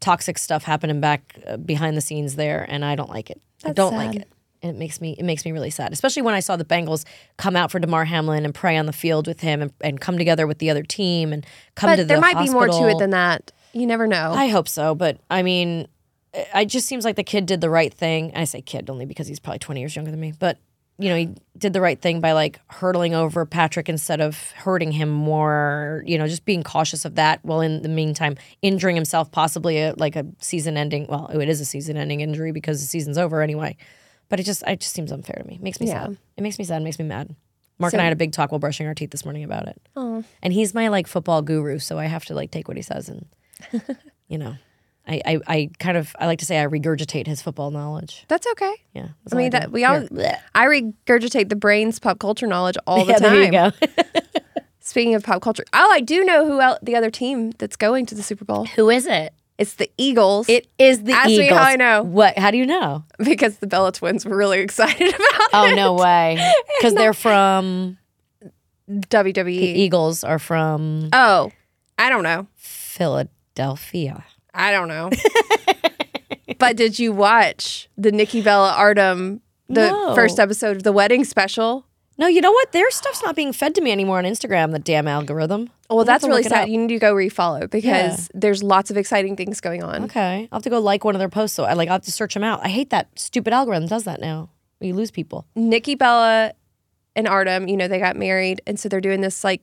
[0.00, 3.40] toxic stuff happening back uh, behind the scenes there, and I don't like it.
[3.64, 3.96] I don't sad.
[3.96, 4.28] like it.
[4.62, 7.04] And it makes me it makes me really sad, especially when I saw the Bengals
[7.36, 10.18] come out for Damar Hamlin and pray on the field with him and, and come
[10.18, 12.88] together with the other team and come to But the there might be more to
[12.88, 13.52] it than that.
[13.72, 14.32] You never know.
[14.32, 15.86] I hope so, but I mean,
[16.34, 18.32] it just seems like the kid did the right thing.
[18.34, 20.58] I say kid only because he's probably 20 years younger than me, but
[21.00, 24.92] you know, he did the right thing by like hurtling over Patrick instead of hurting
[24.92, 29.30] him more, you know, just being cautious of that while in the meantime injuring himself
[29.32, 32.86] possibly a, like a season ending, well, it is a season ending injury because the
[32.86, 33.76] season's over anyway.
[34.28, 35.58] But it just it just seems unfair to me.
[35.60, 36.04] Makes me Yeah.
[36.06, 36.18] sad.
[36.36, 37.34] It makes me sad, it makes me mad.
[37.78, 39.66] Mark So- and I had a big talk while brushing our teeth this morning about
[39.68, 39.80] it.
[39.96, 40.22] Oh.
[40.42, 43.08] And he's my like football guru, so I have to like take what he says
[43.08, 43.26] and
[44.28, 44.56] you know.
[45.08, 48.24] I, I, I kind of I like to say I regurgitate his football knowledge.
[48.28, 48.72] That's okay.
[48.94, 49.08] Yeah.
[49.24, 49.58] that's I mean do.
[49.58, 50.38] that we all Here.
[50.54, 53.32] I regurgitate the brains pop culture knowledge all the yeah, time.
[53.32, 53.70] there you go.
[54.80, 58.06] Speaking of pop culture, oh, I do know who el the other team that's going
[58.06, 58.66] to the Super Bowl.
[58.66, 59.32] Who is it?
[59.58, 60.48] It's the Eagles.
[60.48, 61.58] It is the Ask me Eagles.
[61.58, 62.02] how I know.
[62.02, 62.38] What?
[62.38, 63.04] How do you know?
[63.18, 65.76] because the Bella twins were really excited about Oh it.
[65.76, 66.38] no way!
[66.80, 67.98] Because they're from
[68.90, 69.44] WWE.
[69.44, 71.50] The Eagles are from oh,
[71.98, 72.46] I don't know.
[72.56, 74.24] Philadelphia.
[74.54, 75.10] I don't know.
[76.58, 80.14] but did you watch the Nikki Bella Artem the No.
[80.14, 81.86] first episode of the wedding special?
[82.18, 82.72] No, you know what?
[82.72, 84.72] Their stuff's not being fed to me anymore on Instagram.
[84.72, 85.70] The damn algorithm.
[85.88, 86.68] Well, I'll that's really sad.
[86.68, 90.04] You need to go refollow because there's lots of exciting things going on.
[90.04, 91.56] Okay, I'll have to go like one of their posts.
[91.56, 92.60] So I like I'll have to search them out.
[92.62, 94.50] I hate that stupid algorithm does that now.
[94.80, 95.46] You lose people.
[95.56, 96.52] Nikki Bella
[97.16, 99.62] and Artem, you know, they got married, and so they're doing this like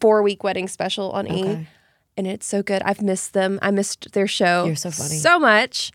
[0.00, 1.66] four week wedding special on E, Okay.
[2.16, 2.82] And it's so good.
[2.82, 3.58] I've missed them.
[3.62, 4.64] I missed their show.
[4.66, 5.16] You're so funny.
[5.16, 5.92] so much.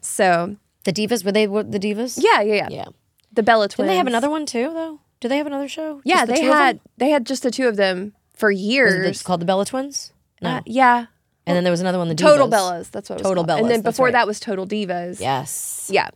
[0.00, 2.18] So The divas were they were the divas?
[2.22, 2.68] yeah, yeah, yeah.
[2.70, 2.84] Yeah.
[3.32, 3.76] The Bella twins.
[3.86, 5.00] Didn't they have another one too though?
[5.20, 6.00] Do they have another show?
[6.04, 6.58] Yeah, the they two of them?
[6.58, 9.22] had they had just the two of them for years.
[9.22, 10.12] called the Bella Twins?
[10.42, 10.50] No.
[10.50, 11.06] Uh, yeah,
[11.46, 12.50] and then there was another one, the Total Divas.
[12.52, 12.90] Bellas.
[12.90, 13.60] That's what it was Total called.
[13.60, 14.12] And then before right.
[14.12, 15.20] that was Total Divas.
[15.20, 15.88] Yes.
[15.92, 16.08] yeah.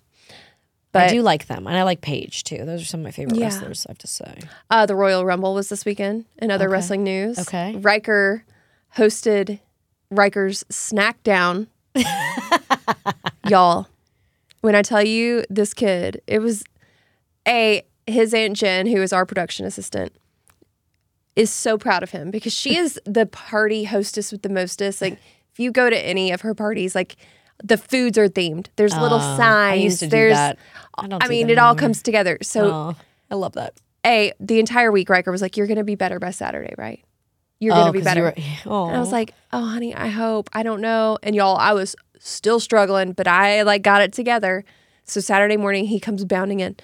[0.92, 2.64] But I do like them, and I like Paige too.
[2.64, 3.44] Those are some of my favorite Yeah.
[3.46, 3.86] wrestlers.
[3.86, 4.40] I have to say.
[4.70, 6.24] uh, the Royal Rumble was this weekend.
[6.38, 6.72] In other Okay.
[6.72, 7.76] wrestling news, Okay.
[7.76, 8.44] Riker
[8.96, 9.60] hosted
[10.10, 11.68] Riker's Snack Down.
[13.48, 13.88] Y'all,
[14.60, 16.62] when I tell you this kid, it was
[17.48, 20.12] a his aunt Jen, who is our production assistant,
[21.36, 25.00] is so proud of him because she is the party hostess with the mostest.
[25.00, 25.18] Like
[25.52, 27.16] if you go to any of her parties, like
[27.62, 28.66] the foods are themed.
[28.76, 29.72] There's little Uh, signs.
[29.72, 30.58] I used to do There's, that.
[30.96, 31.22] I don't.
[31.24, 32.38] I mean, it all comes together.
[32.42, 32.96] So Oh,
[33.30, 33.74] I love that.
[34.06, 37.02] a the entire week Riker was like, "You're gonna be better by Saturday, right?
[37.60, 38.34] You're gonna be better."
[38.66, 38.88] oh.
[38.88, 40.50] And I was like, "Oh, honey, I hope.
[40.52, 44.64] I don't know." And y'all, I was still struggling, but I like got it together.
[45.04, 46.76] So Saturday morning, he comes bounding in.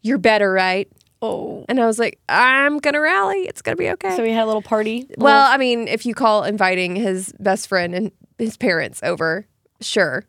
[0.00, 0.90] You're better, right?
[1.22, 1.64] oh.
[1.68, 3.42] And I was like, "I'm gonna rally.
[3.42, 5.08] It's gonna be okay." So we had a little party.
[5.16, 9.46] well, I mean, if you call inviting his best friend and his parents over,
[9.80, 10.26] sure.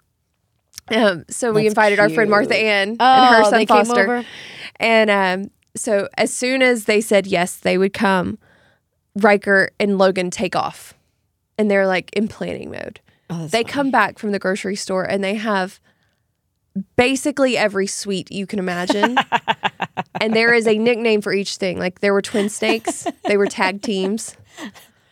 [0.90, 2.56] Um, so we That's invited our friend Martha.
[2.56, 4.26] Ann oh, and her son they came Foster.
[4.80, 8.38] And um, so as soon as they said yes, they would come,
[9.16, 10.94] Riker and Logan take off.
[11.58, 13.00] And they're like in planning mode.
[13.30, 13.64] Oh, They funny.
[13.66, 15.80] come back from the grocery store and they have
[16.96, 19.18] basically every sweet you can imagine.
[20.22, 21.78] and there is a nickname for each thing.
[21.78, 24.36] Like there were twin snakes, they were tag teams.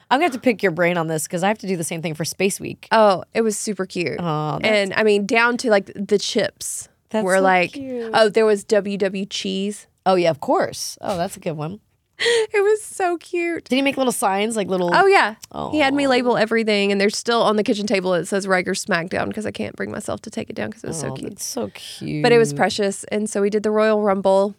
[0.10, 1.84] I'm gonna have to pick your brain on this because I have to do the
[1.84, 2.88] same thing for Space Week.
[2.92, 4.18] Oh, it was super cute.
[4.20, 8.12] Oh, and I mean, down to like the chips That's were so like, cute.
[8.14, 9.88] oh, there was WW cheese.
[10.06, 10.98] oh yeah, of course.
[11.02, 11.80] Oh, that's a good one.
[12.54, 13.64] It was so cute.
[13.66, 14.92] Did he make little signs like little?
[14.94, 15.36] Oh yeah.
[15.72, 18.14] He had me label everything, and there's still on the kitchen table.
[18.14, 20.88] It says Riker Smackdown because I can't bring myself to take it down because it
[20.88, 21.40] was so Oh, cute.
[21.40, 22.24] So cute.
[22.24, 24.56] But it was precious, and so we did the Royal Rumble,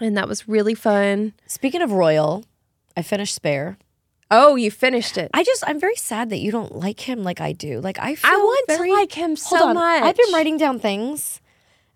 [0.00, 1.34] and that was really fun.
[1.46, 2.44] Speaking of royal,
[2.96, 3.76] I finished Spare.
[4.30, 5.30] Oh, you finished it.
[5.34, 7.80] I just I'm very sad that you don't like him like I do.
[7.80, 9.74] Like I feel I want very, to like him so on.
[9.74, 10.02] much.
[10.02, 11.40] I've been writing down things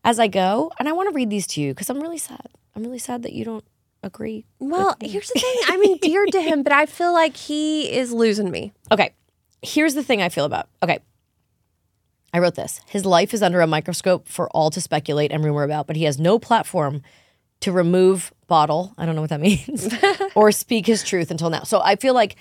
[0.05, 2.47] as I go, and I want to read these to you because I'm really sad.
[2.75, 3.65] I'm really sad that you don't
[4.03, 4.47] agree.
[4.59, 5.55] Well, here's the thing.
[5.67, 8.73] I'm endeared to him, but I feel like he is losing me.
[8.91, 9.13] Okay,
[9.63, 10.69] here's the thing I feel about.
[10.83, 11.01] Okay,
[12.33, 12.81] I wrote this.
[12.87, 16.05] His life is under a microscope for all to speculate and rumor about, but he
[16.05, 17.03] has no platform
[17.61, 18.95] to remove bottle.
[18.99, 19.89] I don't know what that means,
[20.35, 21.63] or speak his truth until now.
[21.63, 22.37] So I feel like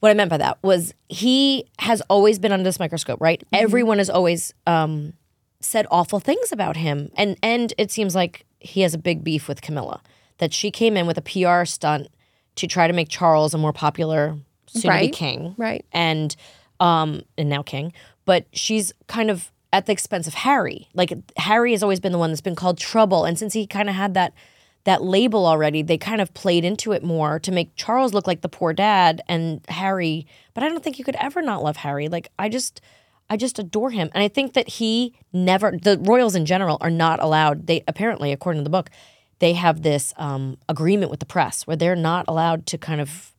[0.00, 3.42] what I meant by that was he has always been under this microscope, right?
[3.52, 5.14] Everyone has always um,
[5.60, 9.48] said awful things about him, and and it seems like he has a big beef
[9.48, 10.00] with Camilla.
[10.38, 12.08] That she came in with a PR stunt
[12.56, 15.12] to try to make Charles a more popular soon to be Right.
[15.12, 15.84] king, Right.
[15.92, 16.34] and
[16.80, 17.92] um and now king
[18.24, 22.18] but she's kind of at the expense of harry like harry has always been the
[22.18, 24.32] one that's been called trouble and since he kind of had that
[24.84, 25.82] that label already.
[25.82, 29.20] They kind of played into it more to make Charles look like the poor dad
[29.28, 30.26] and Harry.
[30.54, 32.08] But I don't think you could ever not love Harry.
[32.08, 32.80] Like I just,
[33.28, 35.72] I just adore him, and I think that he never.
[35.76, 37.66] The royals in general are not allowed.
[37.66, 38.88] They apparently, according to the book,
[39.40, 43.32] they have this um, agreement with the press where they're not allowed to kind of.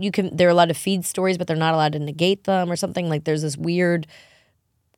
[0.00, 0.36] You can.
[0.36, 3.08] They're allowed to feed stories, but they're not allowed to negate them or something.
[3.08, 4.06] Like there's this weird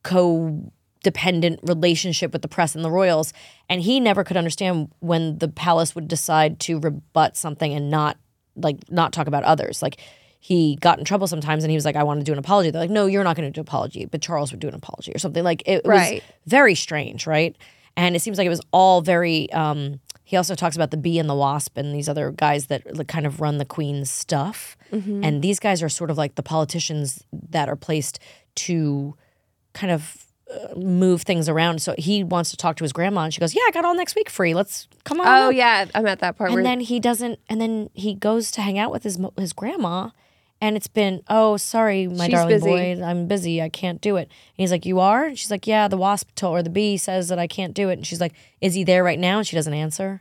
[0.03, 3.33] co-dependent relationship with the press and the royals
[3.69, 8.17] and he never could understand when the palace would decide to rebut something and not
[8.55, 9.99] like not talk about others like
[10.39, 12.69] he got in trouble sometimes and he was like i want to do an apology
[12.71, 14.73] they're like no you're not going to do an apology but charles would do an
[14.73, 16.15] apology or something like it, Right.
[16.15, 17.55] was very strange right
[17.95, 19.99] and it seems like it was all very um
[20.31, 23.25] he also talks about the bee and the wasp and these other guys that kind
[23.25, 24.77] of run the queen's stuff
[25.25, 28.17] and these guys are sort of like the politicians that are placed
[28.55, 29.13] to
[29.73, 31.81] kind of uh, move things around.
[31.81, 33.95] So he wants to talk to his grandma, and she goes, "Yeah, I got all
[33.95, 34.53] next week free.
[34.53, 37.39] Let's come on." Oh up." yeah, I'm at that part where And then he doesn't.
[37.49, 40.09] And then he goes to hang out with his his grandma,
[40.61, 42.69] and it's been, "Oh, sorry, my She's darling busy.
[42.69, 43.61] boy, I'm busy.
[43.61, 46.29] I can't do it." And he's like, "You are?" And she's like, "Yeah, the wasp
[46.35, 48.83] told or the bee says that I can't do it." And she's like, "Is he
[48.83, 50.09] there right now?" And she doesn't answer.
[50.09, 50.19] And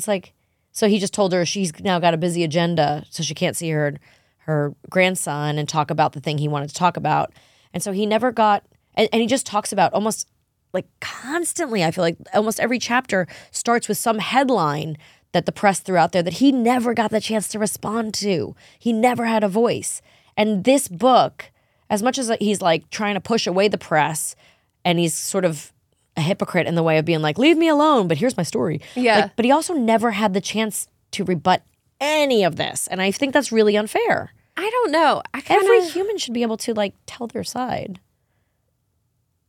[0.00, 0.32] it's like,
[0.72, 3.70] so he just told her she's now got a busy agenda, so she can't see
[3.70, 3.94] her
[4.38, 7.32] her grandson and talk about the thing he wanted to talk about.
[7.72, 10.28] And so he never got, and, and he just talks about almost
[10.74, 11.82] like constantly.
[11.84, 14.98] I feel like almost every chapter starts with some headline
[15.34, 18.54] that the press threw out there that he never got the chance to respond to.
[18.78, 20.00] He never had a voice.
[20.36, 21.50] And this book,
[21.90, 24.36] as much as he's like trying to push away the press
[24.84, 25.72] and he's sort of
[26.16, 28.80] a hypocrite in the way of being like, leave me alone, but here's my story.
[28.94, 29.22] Yeah.
[29.22, 31.62] Like, but he also never had the chance to rebut
[32.00, 32.86] any of this.
[32.86, 34.32] And I think that's really unfair.
[34.56, 35.20] I don't know.
[35.34, 37.98] I kind Every human should be able to like tell their side.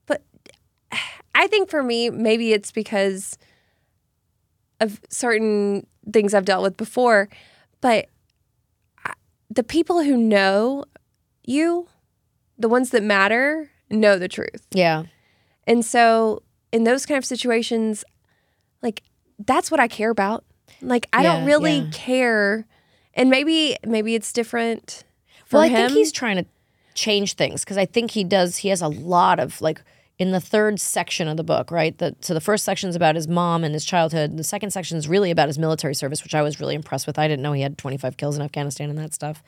[0.07, 0.23] but
[1.35, 3.37] I think for me, maybe it's because
[4.79, 7.29] of certain things I've dealt with before,
[7.81, 8.09] but
[9.49, 10.85] the people who know
[11.43, 11.87] you,
[12.57, 14.65] the ones that matter, know the truth.
[14.71, 15.03] Yeah.
[15.67, 18.03] And so in those kind of situations,
[18.81, 19.01] like
[19.39, 20.43] that's what I care about.
[20.81, 21.89] Like I don't really yeah.
[21.91, 22.67] care.
[23.13, 25.03] And maybe maybe it's different
[25.45, 25.87] for well, I him.
[25.87, 26.45] think he's trying to
[26.95, 28.57] change things because I think he does.
[28.57, 29.81] He has a lot of like
[30.17, 31.97] in the third section of the book, right?
[31.97, 34.37] The, so the first section is about his mom and his childhood.
[34.37, 37.19] The second section is really about his military service, which I was really impressed with.
[37.19, 39.43] I didn't know he had 25 kills in Afghanistan and that stuff.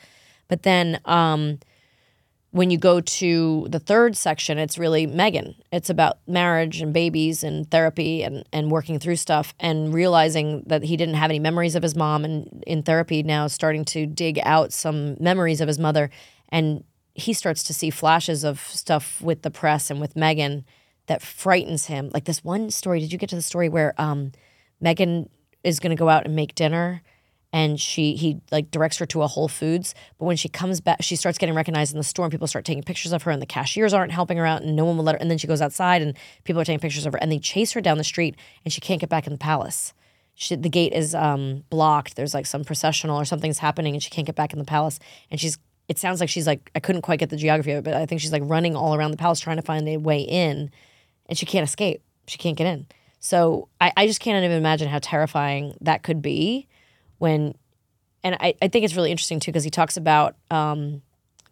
[0.49, 1.59] But then um,
[2.51, 5.55] when you go to the third section, it's really Meghan.
[5.71, 10.83] It's about marriage and babies and therapy and, and working through stuff and realizing that
[10.83, 14.39] he didn't have any memories of his mom and in therapy now starting to dig
[14.43, 16.09] out some memories of his mother.
[16.49, 16.83] And
[17.17, 20.63] he starts to see flashes of stuff with the press and with Meghan
[21.07, 22.09] that frightens him.
[22.13, 24.31] Like this one story, did you get to the story where um,
[24.81, 25.27] Meghan
[25.63, 27.01] is going to go out and make dinner?
[27.53, 29.95] and she he like directs her to a Whole Foods.
[30.17, 32.65] But when she comes back, she starts getting recognized in the store, and people start
[32.65, 35.03] taking pictures of her, and the cashiers aren't helping her out, and no one will
[35.03, 35.19] let her.
[35.19, 37.71] And then she goes outside, and people are taking pictures of her, and they chase
[37.71, 39.93] her down the street, and she can't get back in the palace.
[40.35, 42.15] She, the gate is um, blocked.
[42.15, 44.99] There's like some processional or something's happening, and she can't get back in the palace.
[45.31, 47.83] And she's it sounds like she's like I couldn't quite get the geography of it,
[47.83, 50.19] but I think she's like running all around the palace trying to find a way
[50.21, 50.71] in,
[51.27, 52.01] and she can't escape.
[52.27, 52.87] She can't get in.
[53.19, 56.67] So I, I just can't even imagine how terrifying that could be
[57.17, 57.55] when
[58.23, 61.01] and I, I think it's really interesting too because he talks about um,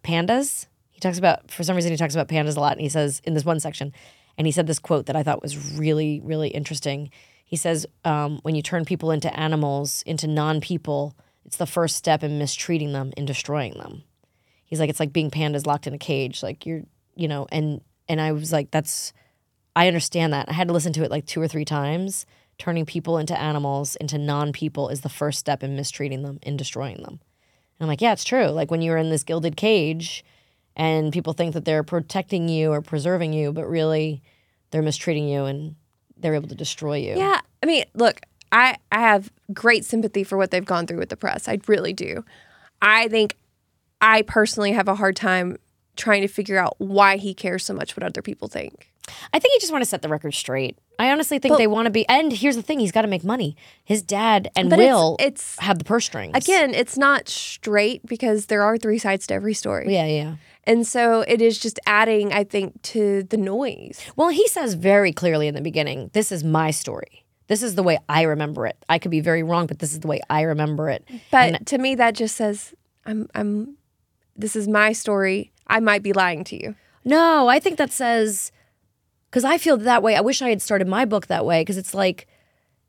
[0.04, 0.66] pandas.
[0.90, 3.20] He talks about for some reason he talks about pandas a lot, and he says
[3.24, 3.92] in this one section,
[4.36, 7.10] and he said this quote that I thought was really really interesting.
[7.44, 12.24] He says um, when you turn people into animals, into non-people, it's the first step
[12.24, 14.02] in mistreating them, in destroying them.
[14.66, 16.82] He's like it's like being pandas locked in a cage, like you're
[17.14, 19.12] you know, and and I was like that's
[19.74, 20.48] I understand that.
[20.48, 22.26] I had to listen to it like two or three times.
[22.58, 26.56] Turning people into animals, into non people, is the first step in mistreating them, in
[26.56, 27.20] destroying them.
[27.78, 28.46] And I'm like, yeah, it's true.
[28.46, 30.24] Like when you're in this gilded cage
[30.74, 34.22] and people think that they're protecting you or preserving you, but really
[34.70, 35.74] they're mistreating you and
[36.16, 37.14] they're able to destroy you.
[37.16, 41.10] Yeah, I mean, look, I I have great sympathy for what they've gone through with
[41.10, 41.48] the press.
[41.48, 42.24] I really do.
[42.80, 43.36] I think
[44.00, 45.56] I personally have a hard time
[45.96, 48.92] trying to figure out why he cares so much what other people think.
[49.32, 50.76] I think he just want to set the record straight.
[50.98, 52.08] I honestly think they want to be.
[52.08, 53.56] And here's the thing: he's got to make money.
[53.84, 58.04] His dad and But it's- Will it's- have the purse strings Again, it's not straight
[58.04, 59.92] because there are three sides to every story.
[59.92, 60.36] Yeah, yeah.
[60.64, 64.00] And so it is just adding, I think, to the noise.
[64.16, 67.24] Well, he says very clearly in the beginning, "This is my story.
[67.46, 68.76] This is the way I remember it.
[68.88, 71.78] I could be very wrong, but this is the way I remember it." But to
[71.78, 73.76] me, that just says, I'm, I'm,
[74.36, 75.52] this is my story.
[75.66, 76.74] I might be lying to you.
[77.04, 78.52] No, I think that says
[79.30, 80.16] because I feel that way.
[80.16, 82.26] I wish I had started my book that way because it's like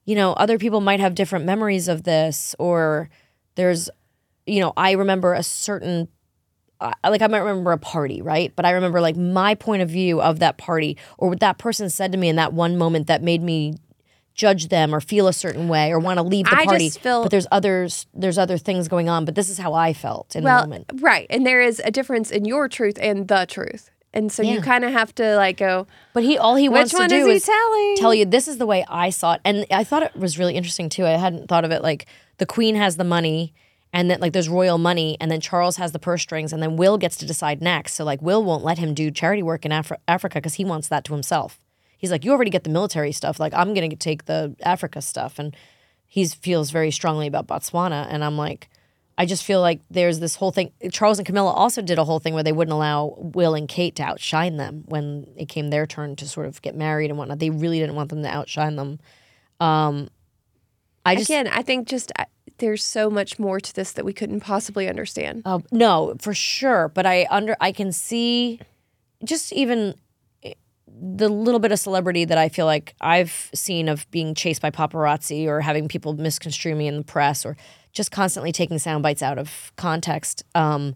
[0.07, 3.09] you know, other people might have different memories of this, or
[3.55, 3.89] there's,
[4.45, 6.07] you know, I remember a certain,
[6.79, 8.53] uh, like I might remember a party, right?
[8.55, 11.89] But I remember like my point of view of that party, or what that person
[11.89, 13.75] said to me in that one moment that made me
[14.37, 16.89] judge them or feel a certain way or want to leave the I party.
[16.89, 19.25] feel- but there's others, there's other things going on.
[19.25, 20.91] But this is how I felt in the well, moment.
[21.01, 21.27] right.
[21.29, 23.89] And there is a difference in your truth and the truth.
[24.13, 27.01] And so you kind of have to like go, But he all he wants to
[27.03, 27.95] is do is telling?
[27.97, 30.55] tell you this is the way I saw it, and I thought it was really
[30.55, 31.05] interesting too.
[31.05, 32.05] I hadn't thought of it like
[32.37, 33.53] the queen has the money,
[33.93, 36.77] and then like there's royal money, and then Charles has the purse strings, and then
[36.77, 37.93] Will gets to decide next.
[37.93, 40.87] So like Will won't let him do charity work in Afri- Africa because he wants
[40.87, 41.59] that to himself.
[41.97, 43.39] He's like, you already get the military stuff.
[43.39, 45.55] Like I'm gonna take the Africa stuff, and
[46.05, 48.69] he feels very strongly about Botswana, and I'm like.
[49.19, 50.71] I just feel like there's this whole thing.
[50.91, 53.95] Charles and Camilla also did a whole thing where they wouldn't allow Will and Kate
[53.95, 57.39] to outshine them when it came their turn to sort of get married and whatnot.
[57.39, 58.99] They really didn't want them to outshine them.
[59.59, 60.09] Um,
[61.03, 62.25] I just again, I think just uh,
[62.59, 65.41] there's so much more to this that we couldn't possibly understand.
[65.45, 68.59] uh, no for sure, but I under I can see
[69.23, 69.95] just even
[70.99, 74.71] the little bit of celebrity that I feel like I've seen of being chased by
[74.71, 77.57] paparazzi or having people misconstrue me in the press or
[77.91, 80.43] just constantly taking sound bites out of context.
[80.55, 80.95] Um,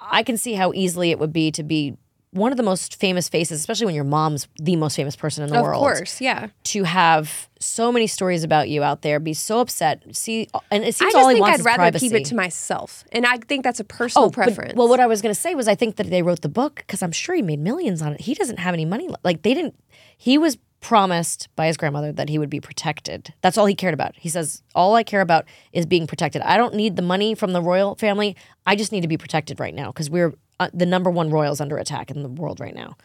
[0.00, 1.96] I can see how easily it would be to be
[2.32, 5.50] one of the most famous faces, especially when your mom's the most famous person in
[5.50, 5.82] the of world.
[5.84, 6.48] Of course, yeah.
[6.64, 10.94] To have so many stories about you out there, be so upset, see, and it
[10.94, 12.08] seems all he think wants I'd is rather privacy.
[12.08, 14.74] keep it to myself, and I think that's a personal Oh, but- preference.
[14.76, 16.76] well, what I was going to say was I think that they wrote the book
[16.76, 18.20] because I'm sure he made millions on it.
[18.20, 19.08] He doesn't have any money.
[19.24, 19.74] Like they didn't.
[20.16, 23.34] He was promised by his grandmother that he would be protected.
[23.42, 24.14] That's all he cared about.
[24.16, 26.40] He says, "All I care about is being protected.
[26.42, 28.34] I don't need the money from the royal family.
[28.66, 31.60] I just need to be protected right now because we're uh, the number one royals
[31.60, 32.96] under attack in the world right now,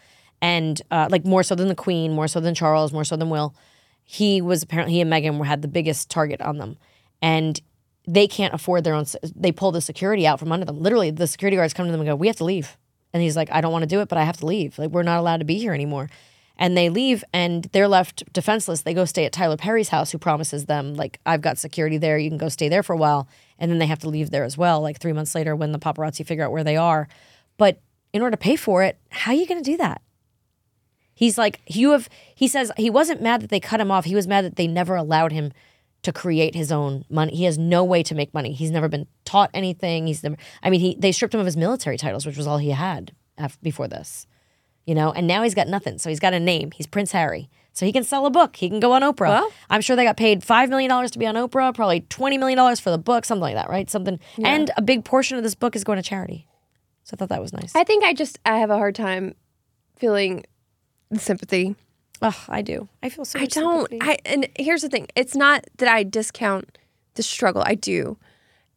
[0.41, 3.31] and uh, like more so than the Queen, more so than Charles, more so than
[3.31, 3.55] Will.
[4.03, 6.77] He was apparently he and Meghan had the biggest target on them,
[7.21, 7.59] and
[8.07, 9.05] they can't afford their own.
[9.35, 10.79] They pull the security out from under them.
[10.79, 12.77] Literally, the security guards come to them and go, "We have to leave."
[13.13, 14.77] And he's like, "I don't want to do it, but I have to leave.
[14.77, 16.09] Like, we're not allowed to be here anymore."
[16.57, 18.81] And they leave, and they're left defenseless.
[18.81, 22.17] They go stay at Tyler Perry's house, who promises them, like, "I've got security there.
[22.17, 23.27] You can go stay there for a while."
[23.57, 25.79] And then they have to leave there as well, like three months later, when the
[25.79, 27.07] paparazzi figure out where they are.
[27.57, 27.81] But
[28.13, 30.01] in order to pay for it, how are you going to do that?
[31.13, 34.05] He's like, you have, he says he wasn't mad that they cut him off.
[34.05, 35.53] He was mad that they never allowed him
[36.03, 37.33] to create his own money.
[37.35, 38.51] He has no way to make money.
[38.53, 40.07] He's never been taught anything.
[40.07, 42.57] He's never, I mean, he, they stripped him of his military titles, which was all
[42.57, 44.27] he had af- before this,
[44.85, 45.97] you know, and now he's got nothing.
[45.97, 46.71] So he's got a name.
[46.71, 47.49] He's Prince Harry.
[47.71, 48.55] So he can sell a book.
[48.57, 49.29] He can go on Oprah.
[49.29, 52.75] Well- I'm sure they got paid $5 million to be on Oprah, probably $20 million
[52.75, 53.89] for the book, something like that, right?
[53.89, 54.19] Something.
[54.43, 56.45] And a big portion of this book is going to charity.
[57.05, 57.75] So I thought that was nice.
[57.75, 59.35] I think I just I have a hard time
[59.95, 60.43] feeling
[61.15, 61.75] sympathy.
[62.21, 62.89] Oh, I do.
[63.03, 63.89] I feel so I don't.
[63.89, 63.99] sympathy.
[64.01, 65.07] I and here's the thing.
[65.15, 66.77] It's not that I discount
[67.13, 67.61] the struggle.
[67.65, 68.17] I do,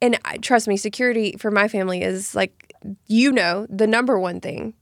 [0.02, 2.74] and I, trust me, security for my family is like
[3.06, 4.74] you know the number one thing.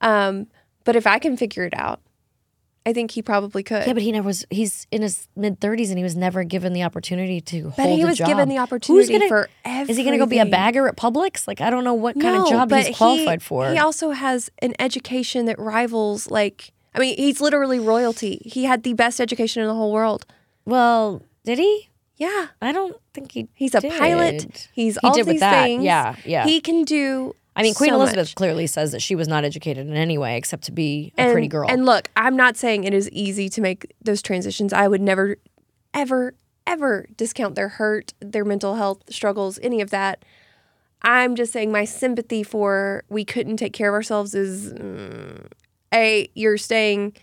[0.00, 0.46] Um,
[0.84, 2.00] but if I can figure it out,
[2.88, 3.86] I think he probably could.
[3.86, 4.46] Yeah, but he never was.
[4.50, 7.98] He's in his mid thirties, and he was never given the opportunity to But hold
[7.98, 10.46] he was given the Who's opportunity gonna- for Is he going to go be a
[10.46, 11.46] bagger at Publix?
[11.46, 13.68] Like I don't know what kind of job he's qualified he, for.
[13.70, 18.40] He also has an education that rivals like I mean, he's literally royalty.
[18.44, 20.24] He had the best education in the whole world.
[20.64, 21.88] well, did he?
[22.16, 22.48] Yeah.
[22.60, 23.48] I don't think he.
[23.54, 23.92] He's a did.
[23.92, 24.68] pilot.
[24.72, 25.64] He's He all did with these that.
[25.64, 25.84] things.
[25.84, 26.44] Yeah, yeah.
[26.46, 28.34] He can do I mean, Queen so Elizabeth much.
[28.36, 31.32] clearly says that she was not educated in any way except to be a and,
[31.32, 31.68] pretty girl.
[31.68, 34.72] And look, I'm not saying it is easy to make those transitions.
[34.72, 35.36] I would never,
[35.92, 36.34] ever,
[36.66, 40.24] ever discount their hurt, their mental health struggles, any of that.
[41.02, 45.46] I'm just saying my sympathy for we couldn't take care of ourselves is mm,
[45.92, 47.16] a you're staying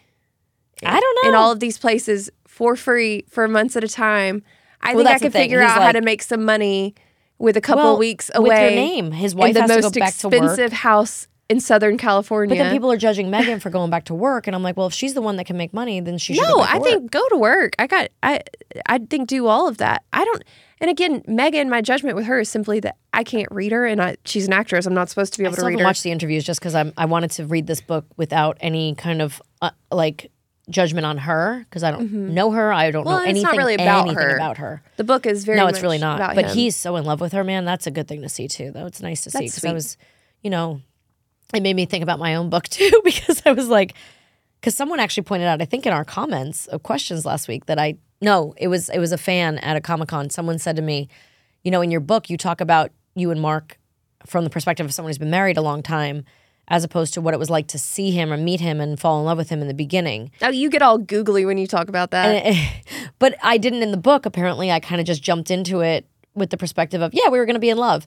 [0.83, 1.29] I don't know.
[1.29, 4.43] in all of these places for free for months at a time.
[4.81, 6.95] I Well, think I could figure He's out how to make some money
[7.37, 8.75] with a couple Well, weeks with your away.
[8.75, 9.11] name.
[9.11, 10.33] His wife the has to most go back to work.
[10.35, 12.55] expensive house in Southern California.
[12.55, 14.87] But then people are judging Meghan for going back to work, and I'm like, well,
[14.87, 16.41] if she's the one that can make money, then she should.
[16.41, 16.83] No, go I work.
[16.83, 17.75] think go to work.
[17.77, 18.41] I got I
[18.87, 20.03] I think do all of that.
[20.11, 20.43] I don't
[20.81, 24.01] and again, Meghan, my judgment with her is simply that I can't read her and
[24.01, 24.85] I she's an actress.
[24.85, 25.85] I'm not supposed to be I able still to read her.
[25.85, 29.21] watched the interviews just because I'm I wanted to read this book without any kind
[29.21, 30.31] of uh, like
[30.69, 32.73] judgment on her because I don't know her.
[32.73, 33.07] I don't Mm-hmm.
[33.09, 34.35] Well, know it's anything not really about anything her.
[34.35, 34.81] about her.
[34.97, 36.35] the book is very no, it's much really not.
[36.35, 36.55] But him.
[36.55, 37.65] he's so in love with her, man.
[37.65, 38.71] That's a good thing to see too.
[38.71, 39.97] Though it's nice to see because I was,
[40.41, 40.81] you know,
[41.53, 43.93] it made me think about my own book too because I was like,
[44.59, 47.77] because someone actually pointed out, I think in our comments of questions last week that
[47.79, 50.29] I no, it was it was a fan at a comic con.
[50.29, 51.09] Someone said to me,
[51.63, 53.77] you know, in your book you talk about you and Mark
[54.25, 56.25] from the perspective of someone who's been married a long time.
[56.67, 59.19] As opposed to what it was like to see him or meet him and fall
[59.19, 60.31] in love with him in the beginning.
[60.41, 62.55] Oh, you get all googly when you talk about that.
[63.19, 64.25] but I didn't in the book.
[64.25, 67.45] Apparently, I kind of just jumped into it with the perspective of, yeah, we were
[67.45, 68.05] going to be in love.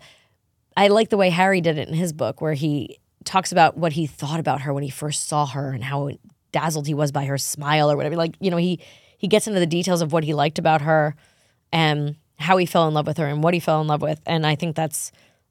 [0.76, 3.92] I like the way Harry did it in his book, where he talks about what
[3.92, 6.11] he thought about her when he first saw her and how
[6.52, 8.16] dazzled he was by her smile or whatever.
[8.16, 8.80] Like, you know, he
[9.18, 11.14] he gets into the details of what he liked about her
[11.72, 14.20] and how he fell in love with her and what he fell in love with.
[14.26, 15.11] And I think that's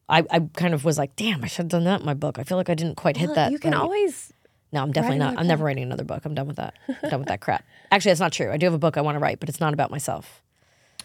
[0.09, 2.39] I, I kind of was like, damn, I should have done that in my book.
[2.39, 3.51] I feel like I didn't quite hit that.
[3.51, 3.81] you can right.
[3.81, 4.31] always.
[4.71, 5.37] No, I'm definitely not.
[5.37, 6.25] I'm never writing another book.
[6.25, 6.73] I'm done with that.
[7.03, 7.65] I'm done with that crap.
[7.91, 8.51] Actually, that's not true.
[8.51, 10.41] I do have a book I want to write, but it's not about myself.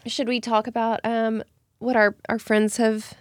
[0.06, 1.42] Should we talk about um,
[1.78, 3.14] what our, our friends have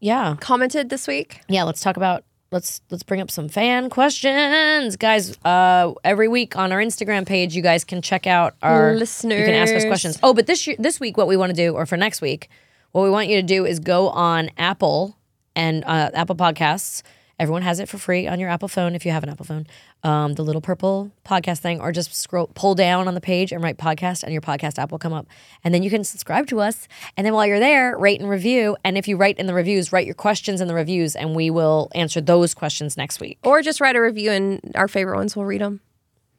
[0.00, 0.36] Yeah.
[0.40, 1.40] commented this week?
[1.48, 4.96] Yeah, let's talk about let's let's bring up some fan questions.
[4.96, 9.40] Guys, uh every week on our Instagram page, you guys can check out our listeners
[9.40, 10.18] You can ask us questions.
[10.22, 12.48] Oh, but this year, this week what we want to do or for next week,
[12.92, 15.16] what we want you to do is go on Apple
[15.56, 17.02] and uh, Apple Podcasts.
[17.36, 19.66] Everyone has it for free on your Apple phone if you have an Apple phone.
[20.04, 23.60] Um, the little purple podcast thing, or just scroll, pull down on the page and
[23.60, 25.26] write podcast, and your podcast app will come up.
[25.64, 26.86] And then you can subscribe to us.
[27.16, 28.76] And then while you're there, rate and review.
[28.84, 31.50] And if you write in the reviews, write your questions in the reviews, and we
[31.50, 33.38] will answer those questions next week.
[33.42, 35.80] Or just write a review and our favorite ones, we'll read them.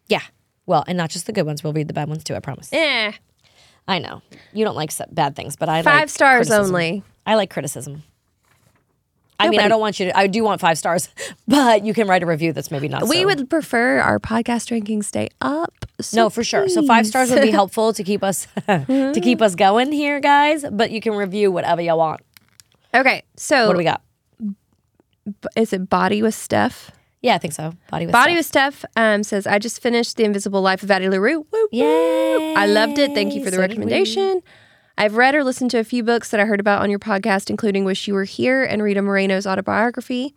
[0.07, 0.21] Yeah.
[0.65, 1.61] Well, and not just the good ones.
[1.61, 2.35] We'll read the bad ones too.
[2.35, 2.69] I promise.
[2.71, 3.11] Eh.
[3.87, 4.21] I know
[4.53, 6.65] you don't like bad things, but I Five like stars criticism.
[6.73, 7.03] only.
[7.25, 8.03] I like criticism.
[9.39, 10.17] I mean, I don't want you to.
[10.17, 11.09] I do want five stars,
[11.47, 13.07] but you can write a review that's maybe not.
[13.07, 13.25] We so.
[13.25, 15.73] would prefer our podcast rankings stay up.
[15.99, 16.69] so No, for sure.
[16.69, 20.65] So five stars would be helpful to keep us to keep us going here, guys.
[20.71, 22.21] But you can review whatever you want.
[22.93, 24.01] Okay, so What do we got?
[25.25, 26.91] b- is it Body with Steph?
[27.21, 27.73] Yeah, I think so.
[27.89, 28.37] Body with Body Stuff.
[28.37, 31.39] with Steph um, says, I just finished The Invisible Life of Addie LaRue.
[31.39, 31.67] Woo, woo.
[31.71, 32.53] Yay!
[32.55, 33.13] I loved it.
[33.15, 34.41] Thank you for the So recommendation.
[34.97, 37.49] I've read or listened to a few books that I heard about on your podcast,
[37.49, 40.33] including Wish You Were Here and Rita Moreno's autobiography.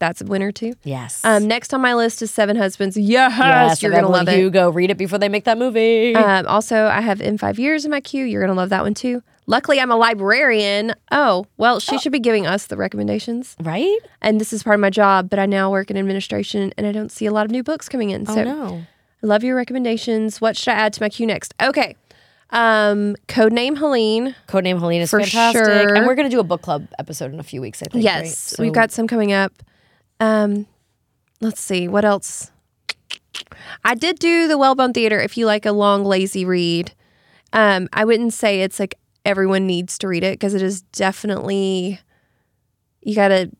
[0.00, 0.72] That's a winner too.
[0.82, 1.24] Yes.
[1.24, 2.96] Um, next on my list is Seven Husbands.
[2.96, 4.38] Yes, yes, you're gonna Evelyn love it.
[4.38, 4.70] Hugo.
[4.72, 6.16] Read it before they make that movie.
[6.16, 8.24] Um, also, I have In Five Years in my queue.
[8.24, 9.22] You're gonna love that one too.
[9.46, 10.94] Luckily, I'm a librarian.
[11.12, 13.54] Oh, well, she should be giving us the recommendations.
[13.60, 13.98] right?
[14.20, 16.90] And this is part of my job, but I now work in administration and I
[16.92, 18.24] don't see a lot of new books coming in.
[18.28, 18.82] Oh So no.
[19.22, 20.40] I love your recommendations.
[20.40, 21.54] What should I add to my queue next?
[21.62, 21.94] Okay.
[22.52, 24.34] Um, Codename Helene.
[24.46, 25.94] Codename Helene is For fantastic, sure.
[25.94, 27.82] and we're gonna do a book club episode in a few weeks.
[27.82, 28.04] I think.
[28.04, 28.28] Yes, right?
[28.28, 29.52] So- we've got some coming up.
[30.20, 30.66] Um,
[31.40, 32.50] let's see what else.
[33.84, 35.18] I did do the Wellbone Theater.
[35.18, 36.92] If you like a long, lazy read,
[37.52, 41.98] um, I wouldn't say it's like everyone needs to read it because it is definitely
[43.02, 43.50] you gotta.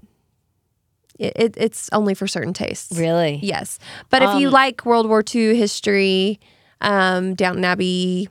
[1.19, 2.97] It, it, it's only for certain tastes.
[2.99, 3.39] really.
[3.43, 3.79] Yes,
[4.11, 6.41] but if you Um, like World War II history,
[6.81, 8.29] um, Downton Abbey,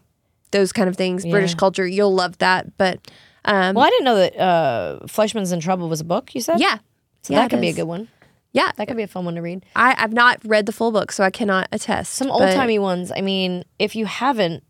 [0.51, 2.77] those kind of things, British culture, you'll love that.
[2.77, 3.11] But
[3.45, 6.35] um, Well, I didn't know that uh, Fleishman's in Trouble was a book.
[6.35, 6.59] You said.
[6.59, 6.77] yeah,
[7.21, 8.07] So Yeah, that could be a good one.
[8.51, 9.65] yeah, That could be a fun one to read.
[9.75, 12.13] I, I've not read the full book, so I cannot attest.
[12.13, 13.11] Some old timey ones.
[13.15, 14.63] I mean, if you haven't,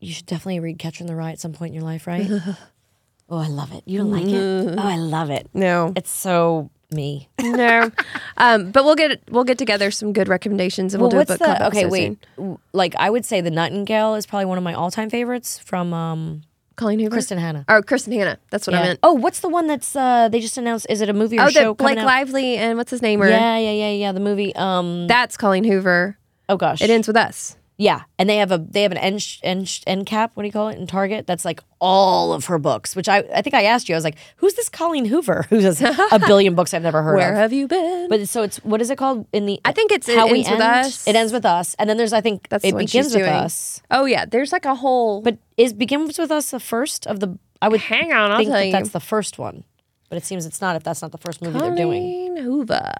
[0.00, 2.28] you should definitely read Catcher in the Rye at some point in your life, right?
[3.28, 3.82] oh, I love it.
[3.86, 4.78] You don't like it?
[4.78, 5.48] Oh, I love it.
[5.52, 7.28] No, It's so me.
[7.40, 7.90] no.
[8.36, 11.38] um, but we'll get we'll get together some good recommendations, and we'll, do a book
[11.38, 11.86] club okay?
[11.86, 12.58] Wait, soon.
[12.72, 16.42] like I would say, the Nightingale is probably one of my all-time favorites from um,
[16.76, 17.64] Colleen Hoover, Kristin Hannah.
[17.68, 18.38] or Kristin Hannah.
[18.50, 18.86] That's what I Yeah.
[18.86, 19.00] meant.
[19.02, 20.86] Oh, what's the one that's uh, they just announced?
[20.88, 21.96] Is it a movie or Oh, show the Blake?
[21.98, 23.20] Lively and what's his name?
[23.22, 24.12] Or, Yeah, yeah, yeah, yeah.
[24.12, 24.54] The movie.
[24.56, 25.06] Um.
[25.08, 26.16] that's Colleen Hoover.
[26.48, 26.80] oh gosh.
[26.80, 27.56] It ends with us.
[27.80, 30.32] Yeah, and they have a they have an end sh- end, sh- end cap.
[30.34, 31.28] What do you call it in Target?
[31.28, 32.96] That's like all of her books.
[32.96, 33.94] Which I I think I asked you.
[33.94, 37.14] I was like, who's this Colleen Hoover who has a billion books I've never heard
[37.14, 37.18] of?
[37.20, 37.38] Where of?
[37.38, 38.08] have you been?
[38.08, 39.60] But so it's what is it called in the?
[39.64, 40.86] I think it's It how we Ends With end?
[40.86, 41.06] Us.
[41.06, 43.14] It ends with us, and then there's I think That's it the one begins she's
[43.14, 43.32] with doing.
[43.32, 43.80] us.
[43.92, 45.22] oh yeah, there's like a whole.
[45.22, 47.38] But is begins with us the first of the?
[47.62, 48.72] I would Hang on, I'll think tell that you.
[48.72, 49.62] that's the first one,
[50.08, 50.74] but it seems it's not.
[50.74, 52.02] If that's not the first movie they're doing.
[52.02, 52.92] Colleen Hoover.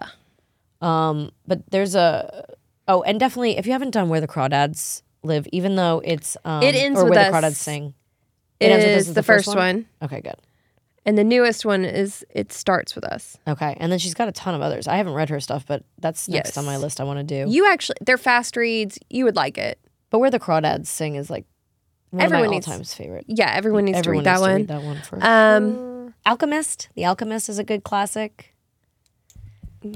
[0.81, 2.45] Um, but there's a
[2.89, 6.61] oh, and definitely if you haven't done Where the Crawdads Live, even though it's um,
[6.63, 7.27] It ends or with Where us.
[7.41, 7.93] the Crawdads Sing.
[8.59, 9.85] It ends with us the first one.
[10.01, 10.35] Okay, good.
[11.05, 13.37] And the newest one is It Starts With Us.
[13.47, 14.85] Okay, and then she's got a ton of others.
[14.87, 16.57] I haven't read her stuff, but that's next Yes.
[16.57, 16.99] on my list.
[16.99, 17.49] I want to do.
[17.51, 18.99] You actually, they're fast reads.
[19.09, 19.79] You would like it.
[20.09, 21.45] but Where the Crawdads Sing is like
[22.11, 23.25] one Everyone of my all-time favorite.
[23.27, 24.55] Yeah, everyone needs Everyone to read that needs to one.
[24.55, 26.13] read that one for Um, sure.
[26.25, 26.89] Alchemist.
[26.95, 28.53] The Alchemist is a good classic.
[29.83, 29.91] yeah.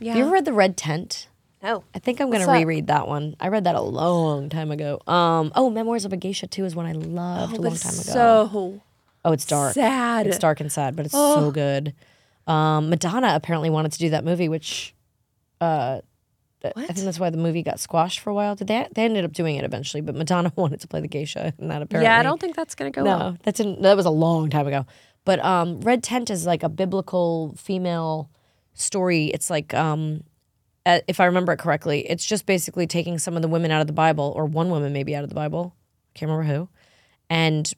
[0.00, 1.28] You ever read The Red Tent?
[1.62, 2.58] Oh, I think I'm gonna What's that?
[2.58, 3.36] reread that one.
[3.40, 5.00] I read that a long time ago.
[5.06, 8.02] Um, oh, Memoirs of a Geisha too is one I loved a long time ago.
[8.02, 8.80] so
[9.24, 9.74] oh, it's dark.
[9.74, 10.26] sad.
[10.26, 11.94] It's dark and sad, but it's so good.
[12.46, 14.94] Um, Madonna apparently wanted to do that movie, which
[15.60, 16.00] uh,
[16.60, 16.88] th- I What?
[16.90, 18.56] think that's why the movie got squashed for a while.
[18.56, 18.88] Did they?
[18.94, 21.82] They ended up doing it eventually, but Madonna wanted to play the geisha, and that
[21.82, 22.06] apparently.
[22.08, 23.38] Yeah, I don't think that's gonna go No, well.
[23.44, 24.86] that's in, that was a long time ago.
[25.24, 28.28] But um, Red Tent is like a biblical female
[28.74, 29.26] story.
[29.26, 30.24] It's like, um,
[30.86, 33.80] uh, if I remember it correctly, it's just basically taking some of the women out
[33.80, 35.74] of the Bible, or one woman maybe out of the Bible,
[36.14, 36.68] can't remember who,
[37.30, 37.72] and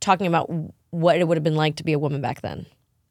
[0.00, 0.50] talking about
[0.90, 2.66] what it would have been like to be a woman back then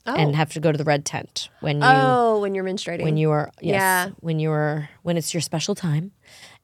[0.06, 3.04] and have to go to the red tent when you Oh, when you're menstruating.
[3.04, 4.10] when you are yes, Yeah.
[4.20, 6.12] when you are when it's your special time,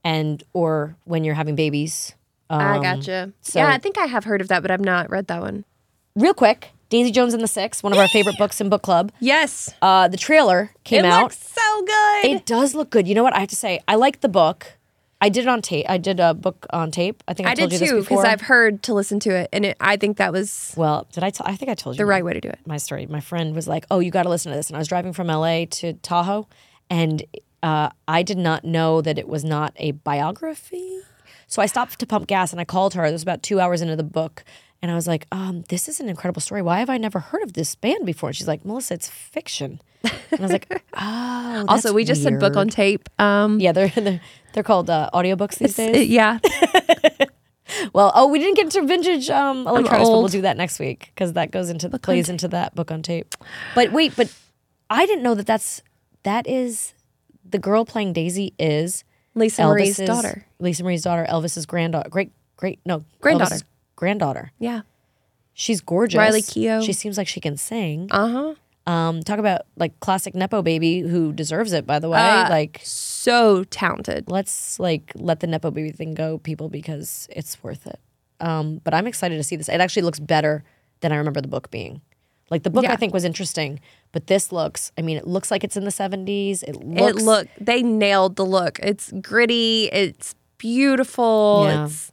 [0.03, 2.15] and or when you're having babies.
[2.49, 3.31] I Um, gotcha.
[3.41, 5.65] so- yeah, I think I have heard of that, but I've not read that one.
[6.15, 9.11] Real quick, Daisy Jones and the Six, one of our favorite books in book club.
[9.19, 9.73] Yes.
[9.81, 11.23] Uh, the trailer came it out.
[11.23, 12.25] looks so good.
[12.25, 13.07] It does look good.
[13.07, 13.79] You know what I have to say?
[13.87, 14.73] I like the book.
[15.21, 15.85] I did it on tape.
[15.89, 17.23] I did a book on tape.
[17.27, 19.49] I think I, I told did you too because I've heard to listen to it,
[19.51, 21.29] and it, I think that was well, did I?
[21.29, 22.59] T- I think I told you the right way to do it.
[22.65, 23.05] my story.
[23.05, 25.11] My friend was like, "Oh, you got to listen to this," and I was driving
[25.11, 26.47] from LA to Tahoe,
[26.89, 27.23] and
[27.61, 31.01] uh, I did not know that it was not a biography.
[31.47, 33.03] So I stopped to pump gas and I called her.
[33.05, 34.43] This was about two hours into the book,
[34.81, 36.61] and I was like, um, "This is an incredible story.
[36.61, 39.81] Why have I never heard of this band before?" And she's like, "Melissa, it's fiction."
[40.03, 43.09] And I was like, "Oh." Also, we just said book on tape.
[43.19, 44.21] Um, Yeah, they're they're,
[44.53, 46.07] they're called uh, audiobooks these uh, days.
[46.07, 46.39] yeah.
[47.93, 51.11] Well, oh, we didn't get into vintage um, electronics, but we'll do that next week
[51.13, 53.35] because that goes into plays into that book on tape.
[53.75, 54.33] But wait, but
[54.89, 55.81] I didn't know that that's
[56.23, 56.93] that is
[57.47, 59.03] the girl playing Daisy is
[59.35, 60.45] Lisa Marie's daughter.
[60.59, 63.55] Lisa Marie's daughter, Elvis's granddaughter, great great no Granddaughter.
[63.55, 63.63] Elvis's
[63.99, 64.51] granddaughter.
[64.59, 64.81] Yeah.
[65.53, 66.17] She's gorgeous.
[66.17, 66.85] Riley Keough.
[66.85, 68.07] She seems like she can sing.
[68.11, 68.91] Uh huh.
[68.91, 71.85] Um, talk about like classic nepo baby who deserves it.
[71.85, 74.31] By the way, Uh, like So talented.
[74.31, 77.99] let's like let the nepo baby thing go, people, because it's worth it.
[78.39, 79.67] Um, but I'm excited to see this.
[79.69, 80.63] It actually looks better
[81.01, 82.01] than I remember the book being.
[82.49, 83.79] Like the book, I think was interesting,
[84.11, 84.91] but this looks.
[84.97, 86.63] I mean, it looks like it's in the 70s.
[86.63, 87.21] It looks.
[87.21, 88.79] it look they nailed the look.
[88.81, 89.89] It's gritty.
[89.91, 91.65] It's beautiful.
[91.67, 91.85] Yeah.
[91.85, 92.11] It's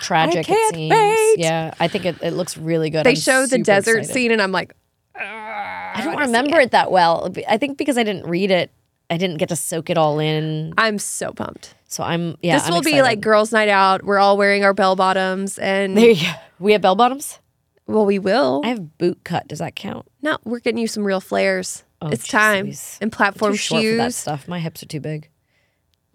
[0.00, 0.46] tragic.
[0.48, 0.90] It seems.
[0.90, 1.38] wait.
[1.38, 3.04] Yeah, I think it, it looks really good.
[3.04, 4.12] they I'm show the super desert excited.
[4.14, 4.74] scene, and I'm like,
[5.14, 7.32] I don't ah, remember it that well.
[7.48, 8.70] I think because I didn't read it,
[9.10, 10.74] I didn't get to soak it all in.
[10.78, 11.74] I'm so pumped.
[11.88, 12.36] So I'm.
[12.42, 13.02] Yeah, this I'm will be excited.
[13.02, 14.04] like girls' night out.
[14.04, 16.32] We're all wearing our bell bottoms, and There you go.
[16.58, 17.38] We have bell bottoms.
[17.86, 18.62] well, we will.
[18.64, 19.48] I have boot cut.
[19.48, 20.06] Does that count?
[20.22, 21.84] no, we're getting you some real flares.
[22.00, 22.68] Oh, it's time.
[22.68, 22.98] jeez.
[23.00, 24.16] And I'm platform too short for that shoes.
[24.16, 24.46] stuff.
[24.46, 25.30] My hips are too big.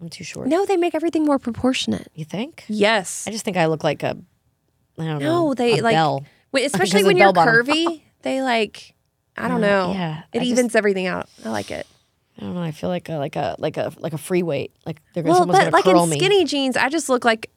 [0.04, 0.48] I'm too short.
[0.48, 2.08] No, they make everything more proportionate.
[2.14, 2.64] You think?
[2.68, 3.24] Yes.
[3.26, 4.18] I just think I look like a.
[4.98, 5.46] I don't know.
[5.48, 6.24] No, they like, bell.
[6.54, 7.54] especially when you're bottom.
[7.54, 8.02] curvy.
[8.22, 8.94] they like,
[9.34, 9.92] I don't know.
[9.92, 11.28] yeah, it I just- evens everything out.
[11.42, 11.86] I like it.
[12.36, 12.60] I don't know.
[12.62, 14.72] I feel like a like a like a like a free weight.
[14.84, 16.18] Like they're Well, someone's but like in me.
[16.18, 17.50] skinny jeans, I just look like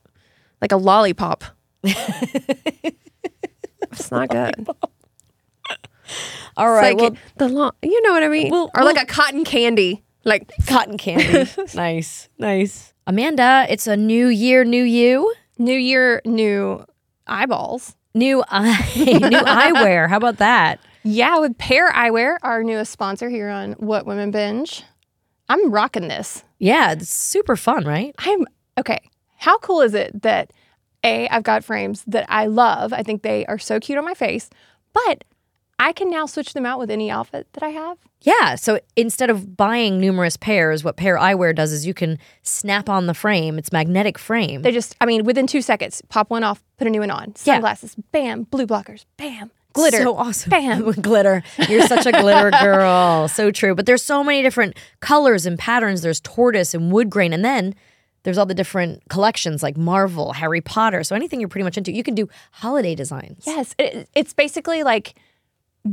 [0.61, 1.43] like a lollipop.
[1.83, 2.93] it's
[4.11, 4.67] not good.
[6.55, 6.95] All right.
[6.95, 9.43] Like well, the long, you know what I mean, Well, or like well- a cotton
[9.43, 10.03] candy.
[10.27, 11.49] Like cotton candy.
[11.73, 12.93] nice, nice.
[13.07, 16.85] Amanda, it's a new year, new you, New year, new
[17.25, 17.95] eyeballs.
[18.13, 20.09] new eye, new eyewear.
[20.09, 20.79] How about that?
[21.03, 24.83] Yeah, with Pair Eyewear, our newest sponsor here on What Women Binge.
[25.47, 26.43] I'm rocking this.
[26.59, 28.13] Yeah, it's super fun, right?
[28.19, 28.45] I'm
[28.77, 28.99] okay.
[29.37, 30.51] How cool is it that
[31.05, 32.91] A, I've got frames that I love.
[32.91, 34.49] I think they are so cute on my face,
[34.91, 35.23] but
[35.79, 37.97] I can now switch them out with any outfit that I have.
[38.21, 38.55] Yeah.
[38.55, 43.05] So instead of buying numerous pairs, what Pair Eyewear does is you can snap on
[43.05, 43.59] the frame.
[43.59, 44.63] It's magnetic frame.
[44.63, 47.27] They just, I mean, within two seconds, pop one off, put a new one on.
[47.43, 47.55] Yeah.
[47.55, 50.01] Sunglasses, bam, blue blockers, bam, glitter.
[50.01, 50.49] So awesome.
[50.49, 50.91] Bam.
[51.01, 51.43] glitter.
[51.69, 53.27] You're such a glitter girl.
[53.27, 53.75] So true.
[53.75, 56.01] But there's so many different colors and patterns.
[56.01, 57.33] There's tortoise and wood grain.
[57.33, 57.75] And then
[58.23, 61.03] there's all the different collections like Marvel, Harry Potter.
[61.03, 61.91] So anything you're pretty much into.
[61.93, 63.43] You can do holiday designs.
[63.45, 65.13] Yes, it, it's basically like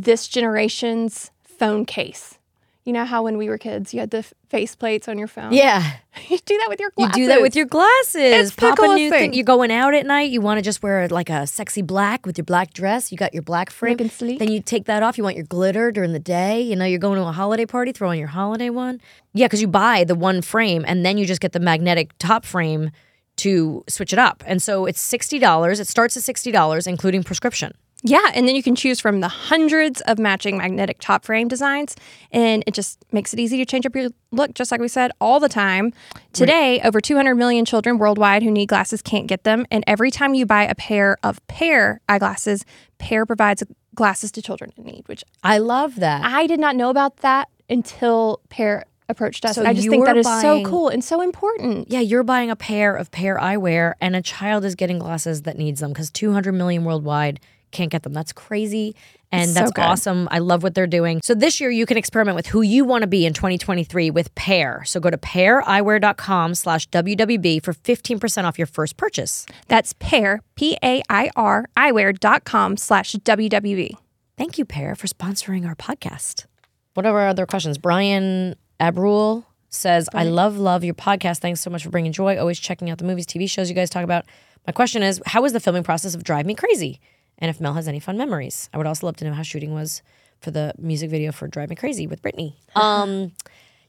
[0.03, 2.39] this generation's phone case.
[2.85, 5.55] You know how when we were kids, you had the face plates on your phone.
[5.55, 5.83] Yeah.
[6.29, 7.15] you do that with your You glasses.
[7.17, 8.49] do that with your glasses.
[8.49, 9.31] It's Pop a new thing.
[9.31, 9.33] thing.
[9.33, 10.31] You're going out at night.
[10.31, 13.11] You want to just wear like a sexy black with your black dress.
[13.11, 13.93] You got your black frame.
[13.93, 14.39] Looking sleek.
[14.39, 15.17] Then you take that off.
[15.17, 16.61] You want your glitter during the day.
[16.61, 19.01] You know, you're going to a holiday party, throw on your holiday one.
[19.33, 22.45] Yeah, because you buy the one frame and then you just get the magnetic top
[22.45, 22.91] frame
[23.37, 24.45] to switch it up.
[24.47, 25.81] And so it's $60.
[25.81, 27.73] It starts at $60, including prescription.
[28.07, 31.97] Yeah, and then you can choose from the hundreds of matching magnetic top frame designs,
[32.31, 35.11] and it just makes it easy to change up your look, just like we said,
[35.23, 35.91] all the time.
[36.35, 40.35] Today, over 200 million children worldwide who need glasses can't get them, and every time
[40.35, 42.67] you buy a pair of Pair eyeglasses,
[42.99, 43.63] Pair provides
[43.95, 46.23] glasses to children in need, which I love that.
[46.27, 49.55] I did not know about that until Pair approached us.
[49.55, 51.91] So I just think that you're is buying- so cool and so important.
[51.91, 55.57] yeah, you're buying a pair of pair eyewear and a child is getting glasses that
[55.59, 57.39] needs them because 200 million worldwide
[57.75, 58.13] can't get them.
[58.15, 58.97] That's crazy.
[59.33, 59.83] And So that's good.
[59.83, 60.29] awesome.
[60.31, 61.21] I love what they're doing.
[61.23, 64.35] So this year you can experiment with who you want to be in 2023 with
[64.37, 64.83] Pair.
[64.85, 69.45] So go to paireyewear.com slash WWB for 15% off your first purchase.
[69.69, 73.97] That's Pair, P A I R, eyewear.com slash WWB.
[74.39, 76.47] Thank you, Pair, for sponsoring our podcast.
[76.95, 77.77] what are our other questions?
[77.79, 81.39] Brian Abrul says, I love, love your podcast.
[81.39, 82.39] Thanks so much for bringing joy.
[82.39, 84.25] Always checking out the movies, TV shows you guys talk about.
[84.67, 87.01] My question is, how was the filming process of Drive Me Crazy?
[87.39, 88.69] And if Mel has any fun memories.
[88.73, 90.03] I would also love to know how shooting was
[90.41, 92.55] for the music video for Drive Me Crazy with Britney.
[92.77, 93.33] Um,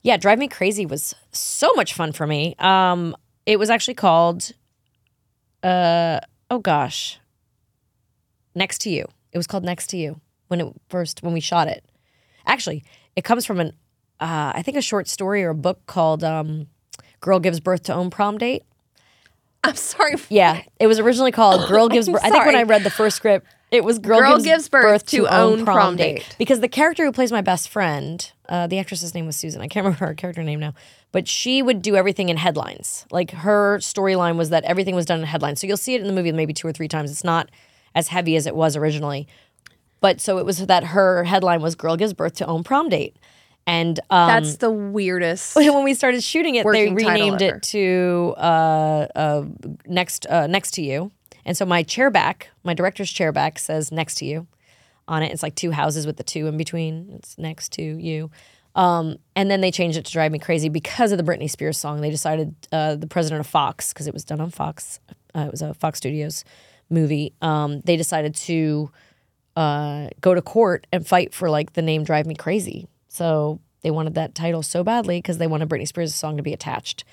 [0.04, 2.56] yeah, Drive Me Crazy was so much fun for me.
[2.60, 3.16] Um,
[3.48, 4.52] it was actually called,
[5.64, 6.20] uh,
[6.52, 7.20] oh gosh,
[8.54, 9.08] Next to You.
[9.32, 11.84] It was called Next to You when it first when we shot it.
[12.46, 12.84] Actually,
[13.16, 13.70] it comes from an
[14.20, 16.68] uh, I think a short story or a book called um,
[17.20, 18.64] "Girl Gives Birth to Own Prom Date."
[19.70, 20.16] I'm sorry.
[20.30, 22.56] Yeah, it was originally called "Girl Gives Birth." I think when.
[22.56, 26.36] I read the first script, it was "Girl, Girl Gives Birth to Own Prom Date.
[26.38, 29.62] because the character who plays my best friend, uh, the actress's name was Susan.
[29.62, 30.74] I can't remember her character name now,
[31.12, 33.06] but she would do everything in headlines.
[33.12, 35.60] Like her storyline was that everything was done in headlines.
[35.62, 37.12] So you'll see it in the movie maybe two or three times.
[37.12, 37.50] It's not
[37.96, 39.28] as heavy as it was originally,
[40.00, 43.16] but so it was that her headline was "Girl Gives Birth to Own Prom Date,"
[43.68, 45.56] and um, That's the weirdest.
[45.56, 49.46] when we started shooting it, they renamed it to uh, uh,
[49.88, 51.12] next uh, next to you.
[51.46, 54.48] And so my chair back, my director's chair back says next to you
[55.08, 55.32] on it.
[55.32, 57.12] It's like two houses with the two in between.
[57.14, 58.32] It's next to you.
[58.76, 61.78] Um, and then they changed it to drive me crazy because of the Britney Spears
[61.78, 62.02] song.
[62.02, 65.00] They decided uh, the president of Fox, because it was done on Fox,
[65.34, 66.44] uh, it was a Fox Studios
[66.90, 67.34] movie.
[67.42, 68.92] Um, they decided to
[69.56, 72.88] uh, go to court and fight for like the name Drive Me Crazy.
[73.16, 76.54] So they wanted that title so badly because they wanted Britney Spears' song to be
[76.54, 77.04] attached.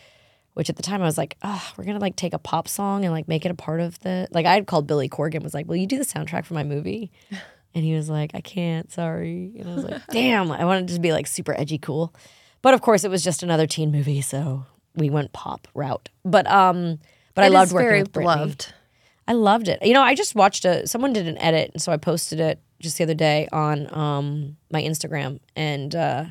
[0.55, 3.05] Which at the time I was like, oh, we're gonna like take a pop song
[3.05, 5.55] and like make it a part of the like I had called Billy Corgan was
[5.55, 7.11] like, will you do the soundtrack for my movie?
[7.74, 9.55] And he was like, I can't, sorry.
[9.59, 12.14] And I was like, damn, I wanted it to be like super edgy cool.
[12.61, 16.11] But of course it was just another teen movie, so we went pop route.
[16.22, 16.98] But um
[17.34, 18.24] but I loved working very with Britney.
[18.24, 18.66] beloved.
[19.26, 19.78] I loved it.
[19.82, 22.61] You know, I just watched a someone did an edit, and so I posted it
[22.83, 26.24] just the other day on um, my Instagram, and uh,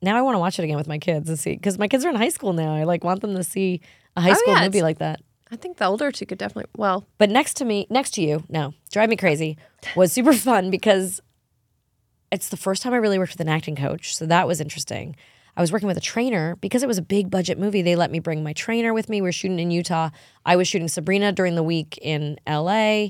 [0.00, 2.04] now I want to watch it again with my kids and see because my kids
[2.04, 2.74] are in high school now.
[2.74, 3.80] I like want them to see
[4.16, 5.20] a high Oh, school yeah, movie like that.
[5.50, 6.70] I think the older two could definitely.
[6.76, 9.58] Well, But next to me, next to you, no, drive me crazy
[9.94, 11.20] was super fun because
[12.32, 15.14] it's the first time I really worked with an acting coach, so that was interesting.
[15.56, 17.80] I was working with a trainer because it was a big budget movie.
[17.80, 19.22] They let me bring my trainer with me.
[19.22, 20.10] We are shooting in Utah.
[20.44, 23.08] I was shooting Sabrina during the week in LA.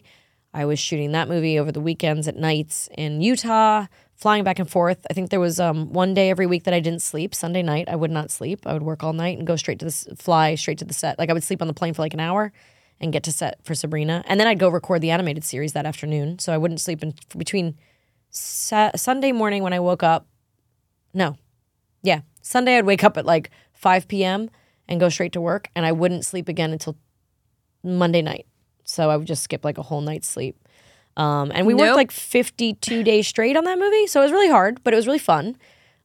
[0.54, 4.68] I was shooting that movie over the weekends at nights in Utah, flying back and
[4.68, 5.06] forth.
[5.10, 7.34] I think there was um, one day every week that I didn't sleep.
[7.34, 8.66] Sunday night, I would not sleep.
[8.66, 11.18] I would work all night and go straight to the fly straight to the set.
[11.18, 12.52] Like I would sleep on the plane for like an hour
[13.00, 15.84] and get to set for Sabrina, and then I'd go record the animated series that
[15.84, 16.38] afternoon.
[16.38, 17.76] So I wouldn't sleep in between
[18.30, 20.26] Sa- Sunday morning when I woke up.
[21.12, 21.36] No,
[22.02, 24.48] yeah, Sunday I'd wake up at like 5 p.m.
[24.88, 26.96] and go straight to work, and I wouldn't sleep again until
[27.82, 28.46] Monday night.
[28.86, 30.56] So I would just skip like a whole night's sleep.
[31.16, 34.06] Um, and we worked like 52 days straight on that movie.
[34.06, 35.56] So it was really hard, but it was really fun.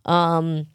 [0.06, 0.68] Um,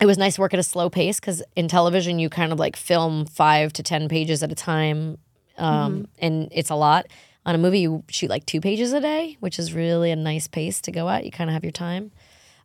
[0.00, 2.58] it was nice to work at a slow pace because in television, you kind of
[2.58, 5.18] like film five to 10 pages at a time.
[5.56, 7.06] Um, And it's a lot.
[7.46, 10.48] On a movie, you shoot like two pages a day, which is really a nice
[10.48, 11.24] pace to go at.
[11.24, 12.10] You kind of have your time.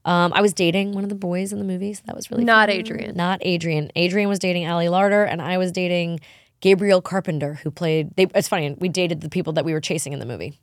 [0.03, 2.43] Um, I was dating one of the boys in the movie, so that was really
[2.43, 2.77] Not fun.
[2.77, 3.15] Adrian.
[3.15, 3.91] Not Adrian.
[3.95, 6.19] Adrian was dating Ali Larter, and I was dating
[6.61, 8.15] Gabriel Carpenter, who played.
[8.15, 8.75] They, it's funny.
[8.79, 10.59] We dated the people that we were chasing in the movie,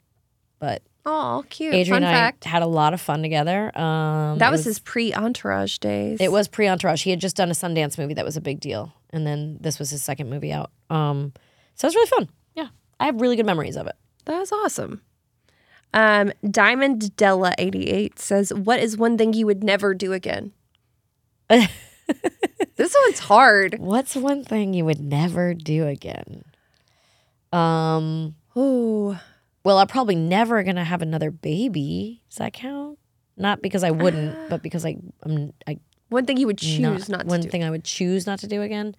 [0.59, 1.75] but oh, cute.
[1.75, 2.47] Adrian Fun and fact.
[2.47, 3.77] I had a lot of fun together.
[3.79, 6.21] Um, that it was, his pre entourage days.
[6.21, 7.03] It was pre Entourage.
[7.03, 9.79] He had just done a Sundance movie that was a big deal, and then this
[9.79, 10.71] was his second movie out.
[10.89, 11.33] Um,
[11.75, 12.29] so it was really fun.
[12.55, 12.69] Yeah,
[13.01, 13.97] I have really good memories of it.
[14.25, 15.03] That was awesome.
[15.93, 20.53] Um, Diamond Della eighty eight says, "What is one thing you would never do again?"
[22.77, 23.77] this one's hard.
[23.79, 26.45] What's one thing you would never do again?
[27.53, 29.21] Um, Oh,
[29.65, 32.23] well, I'm probably never gonna have another baby.
[32.29, 32.99] Does that count?
[33.37, 35.79] Not because I wouldn't, but because I, I'm I
[36.09, 37.49] one thing you would choose not, to one do.
[37.49, 38.97] thing I would choose not to do again,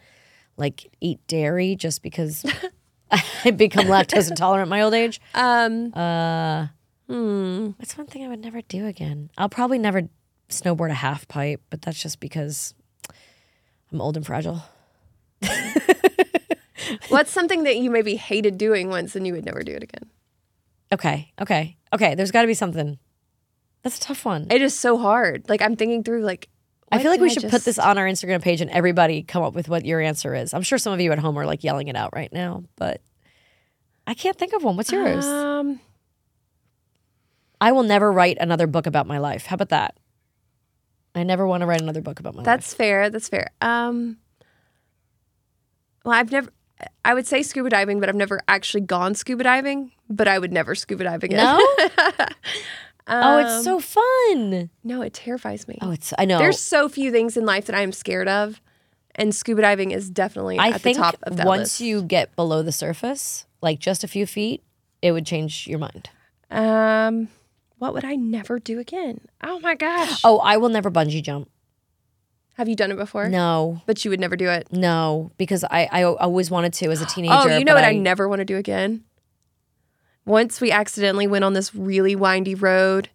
[0.56, 2.46] like eat dairy, just because
[3.44, 5.20] I become lactose intolerant my old age.
[5.34, 6.68] Um, Uh,
[7.08, 7.72] hmm.
[7.78, 9.30] what's one thing I would never do again?
[9.38, 10.04] I'll probably never
[10.50, 12.74] snowboard a half pipe, but that's just because
[13.92, 14.64] I'm old and fragile.
[17.10, 20.10] What's something that you maybe hated doing once and you would never do it again?
[20.92, 22.16] Okay, okay, okay.
[22.16, 22.98] There's got to be something.
[23.84, 24.48] That's a tough one.
[24.50, 25.48] It is so hard.
[25.48, 26.22] Like I'm thinking through.
[26.22, 26.50] Like
[26.92, 29.54] I feel like we should put this on our Instagram page and everybody come up
[29.54, 30.54] with what your answer is.
[30.54, 33.02] I'm sure some of you at home are like yelling it out right now, but
[34.08, 34.76] I can't think of one.
[34.76, 35.26] What's yours?
[35.26, 35.80] Um,
[37.62, 39.46] I will never write another book about my life.
[39.46, 39.96] How about that?
[41.16, 42.46] I never want to write another book about my life.
[42.46, 43.10] that's fair.
[43.10, 43.50] That's fair.
[43.62, 44.18] Um,
[46.06, 46.50] well, I've never.
[47.04, 49.92] I would say scuba diving, but I've never actually gone scuba diving.
[50.10, 51.44] But I would never scuba dive again.
[51.46, 51.60] life.
[51.98, 52.26] No?
[53.08, 54.70] oh, it's Um, so fun.
[54.84, 55.78] no, it terrifies me.
[55.82, 56.38] Oh, it's I know.
[56.38, 58.62] There's so few things in life that I'm scared of,
[59.16, 61.48] and scuba diving is definitely I at think the top of that list.
[61.48, 61.82] once list.
[61.82, 64.64] you get below the surface, like just a few feet,
[65.02, 66.10] it would change your mind.
[66.50, 67.28] Um,
[67.80, 69.22] what would I never do again?
[69.42, 70.22] Oh my gosh!
[70.24, 71.50] Oh, I will never bungee jump.
[72.56, 73.30] Have you done it before?
[73.30, 74.68] No, but you would never do it.
[74.72, 77.34] no, because I I always wanted to as a teenager.
[77.36, 79.04] Oh, you know what I, never want to do again?
[80.26, 83.10] Once we accidentally went on this really windy road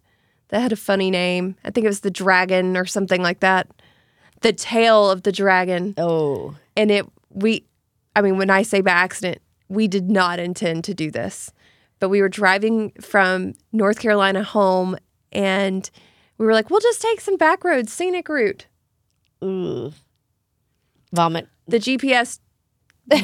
[0.49, 1.55] that had a funny name.
[1.63, 3.67] I think it was the dragon or something like that.
[4.41, 5.93] The tail of the dragon.
[5.97, 7.65] Oh, And it we
[8.15, 9.39] I mean when I say by accident,
[9.69, 11.51] we did not intend to do this.
[12.05, 14.95] But we were driving from North Carolina home
[15.31, 15.89] and
[16.37, 18.67] we were like, we'll just take some back roads, scenic route.
[19.41, 19.91] Ugh.
[21.11, 21.47] vomit.
[21.67, 22.37] the GPS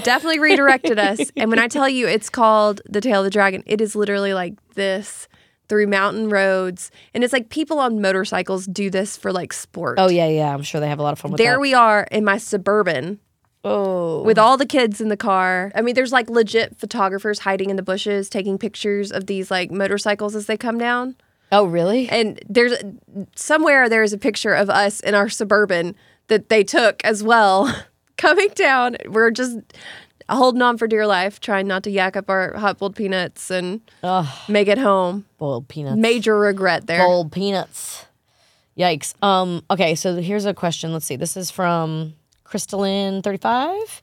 [0.01, 1.29] definitely redirected us.
[1.37, 4.33] And when I tell you it's called the Tail of the Dragon, it is literally
[4.33, 5.27] like this
[5.69, 6.89] through mountain roads.
[7.13, 9.99] And it's like people on motorcycles do this for like sport.
[9.99, 10.51] Oh yeah, yeah.
[10.51, 11.59] I'm sure they have a lot of fun with There that.
[11.59, 13.19] we are in my suburban
[13.63, 15.71] oh, with all the kids in the car.
[15.75, 19.71] I mean, there's like legit photographers hiding in the bushes taking pictures of these like
[19.71, 21.15] motorcycles as they come down.
[21.51, 22.09] oh really?
[22.09, 22.73] And there's
[23.35, 25.95] somewhere there's a picture of us in our suburban
[26.27, 27.73] that they took as well
[28.17, 28.97] coming down.
[29.07, 29.57] We're just
[30.29, 33.81] holding on for dear life, trying not to yak up our hot boiled peanuts and
[34.01, 35.25] Ugh, make it home.
[35.37, 35.97] boiled peanuts.
[35.97, 36.99] Major regret there.
[37.05, 38.05] Boiled peanuts.
[38.77, 39.13] Yikes.
[39.21, 39.61] Um.
[39.69, 39.93] Okay.
[39.95, 40.93] So here's a question.
[40.93, 41.17] Let's see.
[41.17, 42.13] This is from
[42.51, 44.01] Crystalline thirty five.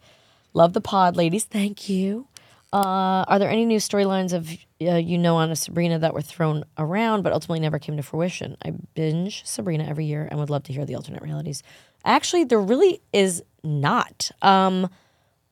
[0.55, 1.45] Love the pod, ladies.
[1.45, 2.27] Thank you.
[2.73, 6.23] Uh, are there any new storylines of uh, you know on a Sabrina that were
[6.23, 8.57] thrown around but ultimately never came to fruition?
[8.65, 11.63] I binge Sabrina every year and would love to hear the alternate realities.
[12.07, 14.31] Actually, there really is not.
[14.41, 14.89] Um,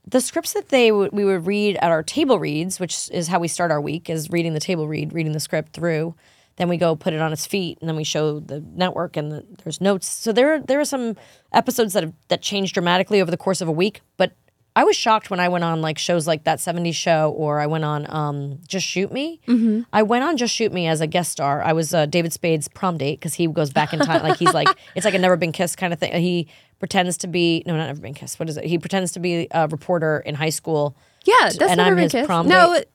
[0.06, 3.38] the scripts that they would we would read at our table reads, which is how
[3.38, 6.14] we start our week, is reading the table read, reading the script through.
[6.56, 9.30] Then we go put it on its feet, and then we show the network, and
[9.30, 10.08] the, there's notes.
[10.08, 11.16] So there there are some
[11.52, 14.00] episodes that have that changed dramatically over the course of a week.
[14.16, 14.32] But
[14.74, 17.66] I was shocked when I went on like shows like that '70s show, or I
[17.66, 19.40] went on um, Just Shoot Me.
[19.46, 19.82] Mm-hmm.
[19.92, 21.62] I went on Just Shoot Me as a guest star.
[21.62, 24.54] I was uh, David Spade's prom date because he goes back in time, like he's
[24.54, 26.12] like it's like a never been kissed kind of thing.
[26.20, 26.48] He
[26.78, 28.38] pretends to be no, not never been kissed.
[28.38, 28.64] What is it?
[28.64, 30.96] He pretends to be a reporter in high school.
[31.24, 32.26] yeah, that's and never I'm been his kissed.
[32.26, 32.86] prom No, date.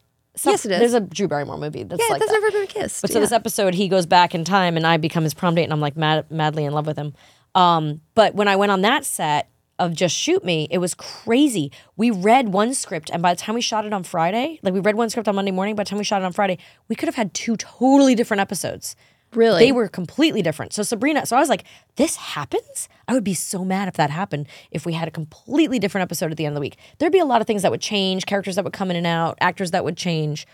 [0.43, 0.79] Yes, it is.
[0.79, 2.41] There's a Drew Barrymore movie that's yeah, like that's that.
[2.41, 3.01] never been kissed.
[3.01, 3.25] But so yeah.
[3.25, 5.81] this episode, he goes back in time, and I become his prom date, and I'm
[5.81, 7.13] like mad, madly in love with him.
[7.55, 11.71] Um, but when I went on that set of Just Shoot Me, it was crazy.
[11.97, 14.79] We read one script, and by the time we shot it on Friday, like we
[14.79, 16.95] read one script on Monday morning, by the time we shot it on Friday, we
[16.95, 18.95] could have had two totally different episodes.
[19.33, 20.73] Really, They were completely different.
[20.73, 21.63] So Sabrina, so I was like,
[21.95, 22.89] this happens?
[23.07, 26.31] I would be so mad if that happened if we had a completely different episode
[26.31, 26.77] at the end of the week.
[26.97, 29.07] There'd be a lot of things that would change, characters that would come in and
[29.07, 30.45] out, actors that would change,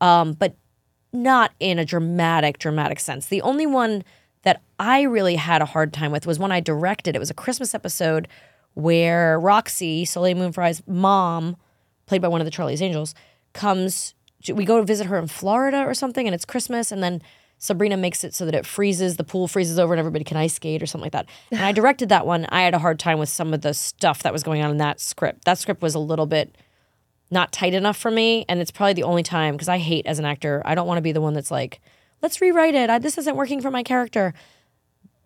[0.00, 0.54] um, but
[1.12, 3.26] not in a dramatic, dramatic sense.
[3.26, 4.04] The only one
[4.42, 7.16] that I really had a hard time with was one I directed.
[7.16, 8.28] It was a Christmas episode
[8.74, 11.56] where Roxy, Soleil Moon Frye's mom,
[12.04, 13.14] played by one of the Charlie's Angels,
[13.54, 14.14] comes.
[14.52, 17.22] We go to visit her in Florida or something, and it's Christmas, and then
[17.58, 20.54] Sabrina makes it so that it freezes, the pool freezes over, and everybody can ice
[20.54, 21.26] skate or something like that.
[21.50, 22.46] And I directed that one.
[22.50, 24.76] I had a hard time with some of the stuff that was going on in
[24.78, 25.44] that script.
[25.44, 26.56] That script was a little bit
[27.30, 30.18] not tight enough for me, and it's probably the only time because I hate as
[30.18, 30.62] an actor.
[30.64, 31.80] I don't want to be the one that's like,
[32.22, 32.90] let's rewrite it.
[32.90, 34.34] I, this isn't working for my character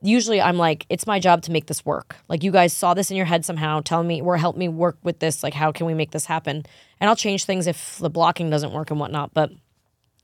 [0.02, 2.16] usually I'm like, it's my job to make this work.
[2.28, 3.80] Like you guys saw this in your head somehow.
[3.80, 5.42] Tell me or help me work with this.
[5.42, 6.64] Like how can we make this happen?
[7.00, 9.34] And I'll change things if the blocking doesn't work and whatnot.
[9.34, 9.50] But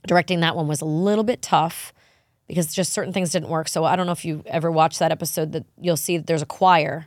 [0.06, 1.92] directing that one was a little bit tough
[2.48, 3.68] because just certain things didn't work.
[3.68, 6.42] So I don't know if you ever watched that episode that you'll see that there's
[6.42, 7.06] a choir.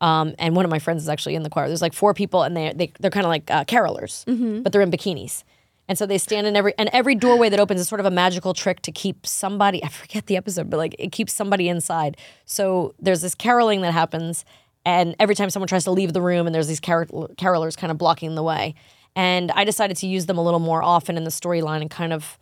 [0.00, 1.68] Um, and one of my friends is actually in the choir.
[1.68, 4.24] There's like four people, and they, they they're kind of like uh, carolers,
[4.62, 5.42] but they're in bikinis.
[5.88, 8.10] And so they stand in every and every doorway that opens is sort of a
[8.10, 9.82] magical trick to keep somebody.
[9.84, 12.16] I forget the episode, but like it keeps somebody inside.
[12.44, 14.44] So there's this caroling that happens,
[14.84, 17.90] and every time someone tries to leave the room, and there's these carol- carolers kind
[17.90, 18.74] of blocking the way.
[19.14, 22.12] And I decided to use them a little more often in the storyline, and kind
[22.12, 22.38] of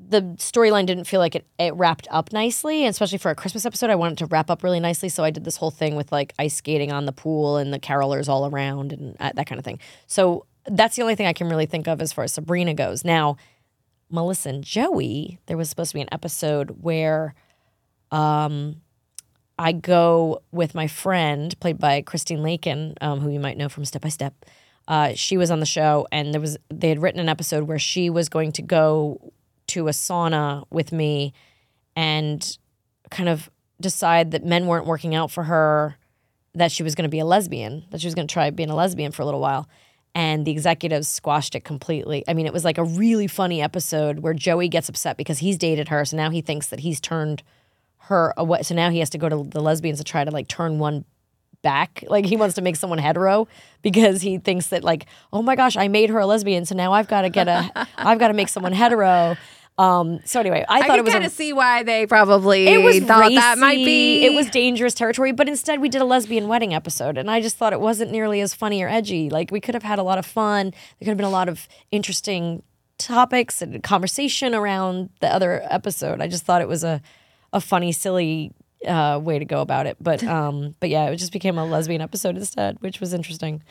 [0.00, 3.64] the storyline didn't feel like it, it wrapped up nicely, and especially for a Christmas
[3.64, 3.90] episode.
[3.90, 6.32] I wanted to wrap up really nicely, so I did this whole thing with like
[6.38, 9.64] ice skating on the pool and the carolers all around and uh, that kind of
[9.64, 9.78] thing.
[10.06, 13.04] So that's the only thing I can really think of as far as Sabrina goes.
[13.04, 13.36] Now,
[14.10, 17.34] Melissa and Joey, there was supposed to be an episode where
[18.10, 18.76] um,
[19.58, 23.84] I go with my friend, played by Christine Lakin, um, who you might know from
[23.84, 24.34] Step by Step.
[24.86, 27.78] Uh, she was on the show, and there was they had written an episode where
[27.78, 29.32] she was going to go
[29.74, 31.32] to a sauna with me
[31.96, 32.58] and
[33.10, 33.50] kind of
[33.80, 35.96] decide that men weren't working out for her,
[36.54, 38.70] that she was going to be a lesbian, that she was going to try being
[38.70, 39.68] a lesbian for a little while.
[40.14, 42.22] and the executives squashed it completely.
[42.28, 45.58] I mean, it was like a really funny episode where Joey gets upset because he's
[45.58, 47.42] dated her, so now he thinks that he's turned
[48.08, 48.62] her away.
[48.62, 51.04] So now he has to go to the lesbians to try to like turn one
[51.62, 52.04] back.
[52.14, 53.48] Like he wants to make someone hetero
[53.82, 56.92] because he thinks that like, oh my gosh, I made her a lesbian, so now
[56.92, 59.36] I've got to get a, I've got to make someone hetero.
[59.76, 62.82] Um, so anyway, I, I thought it was kind of see why they probably it
[62.82, 64.24] was thought that might be.
[64.24, 67.56] It was dangerous territory, but instead we did a lesbian wedding episode, and I just
[67.56, 69.30] thought it wasn't nearly as funny or edgy.
[69.30, 70.70] Like we could have had a lot of fun.
[70.70, 72.62] There could have been a lot of interesting
[72.98, 76.20] topics and conversation around the other episode.
[76.20, 77.02] I just thought it was a
[77.52, 78.52] a funny, silly
[78.86, 79.96] uh, way to go about it.
[80.00, 83.62] But um, but yeah, it just became a lesbian episode instead, which was interesting.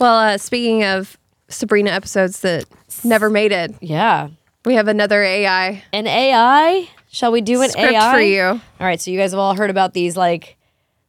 [0.00, 1.16] Well, uh, speaking of
[1.48, 2.64] Sabrina episodes that
[3.04, 4.30] never made it, Yeah,
[4.64, 6.88] we have another AI an AI.
[7.10, 8.42] Shall we do an script AI for you.
[8.44, 10.56] All right, so you guys have all heard about these like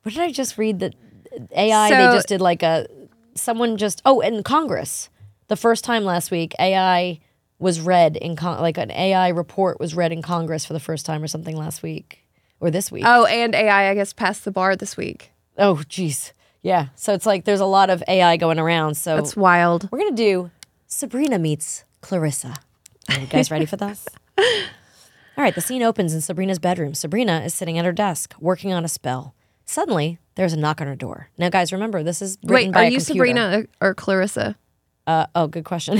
[0.03, 0.93] what did I just read that
[1.51, 2.87] AI they just did like a
[3.35, 5.09] someone just oh in Congress
[5.47, 7.19] the first time last week AI
[7.59, 11.05] was read in con- like an AI report was read in Congress for the first
[11.05, 12.25] time or something last week
[12.59, 13.03] or this week.
[13.05, 15.31] Oh, and AI, I guess, passed the bar this week.
[15.57, 16.31] Oh jeez.
[16.61, 16.87] Yeah.
[16.95, 18.95] So it's like there's a lot of AI going around.
[18.95, 19.89] So That's wild.
[19.91, 20.51] we're gonna do
[20.87, 22.55] Sabrina meets Clarissa.
[23.09, 24.07] Are you guys ready for this?
[25.37, 26.93] All right, the scene opens in Sabrina's bedroom.
[26.93, 29.35] Sabrina is sitting at her desk, working on a spell.
[29.65, 31.29] Suddenly, there's a knock on her door.
[31.37, 33.13] Now, guys, remember this is written Wait, by are a you computer.
[33.13, 34.55] Sabrina or, or Clarissa?
[35.07, 35.99] Uh, oh, good question.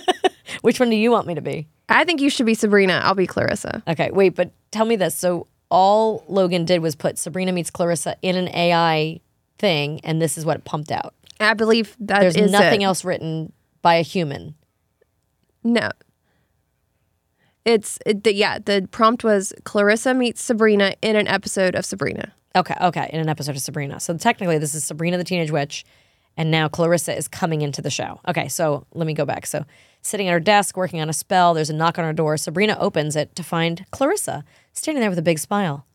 [0.62, 1.68] Which one do you want me to be?
[1.88, 3.00] I think you should be Sabrina.
[3.04, 3.82] I'll be Clarissa.
[3.86, 5.14] Okay, wait, but tell me this.
[5.14, 9.20] So all Logan did was put Sabrina meets Clarissa in an AI
[9.58, 11.14] thing, and this is what it pumped out.
[11.40, 12.84] I believe that There's is nothing it.
[12.86, 14.54] else written by a human.
[15.62, 15.90] No.
[17.64, 18.58] It's it, the, yeah.
[18.58, 22.34] The prompt was Clarissa meets Sabrina in an episode of Sabrina.
[22.56, 23.98] Okay, okay, in an episode of Sabrina.
[23.98, 25.84] So technically, this is Sabrina the Teenage Witch,
[26.36, 28.20] and now Clarissa is coming into the show.
[28.28, 29.46] Okay, so let me go back.
[29.46, 29.64] So
[30.02, 32.36] sitting at her desk, working on a spell, there's a knock on her door.
[32.36, 35.86] Sabrina opens it to find Clarissa standing there with a big smile.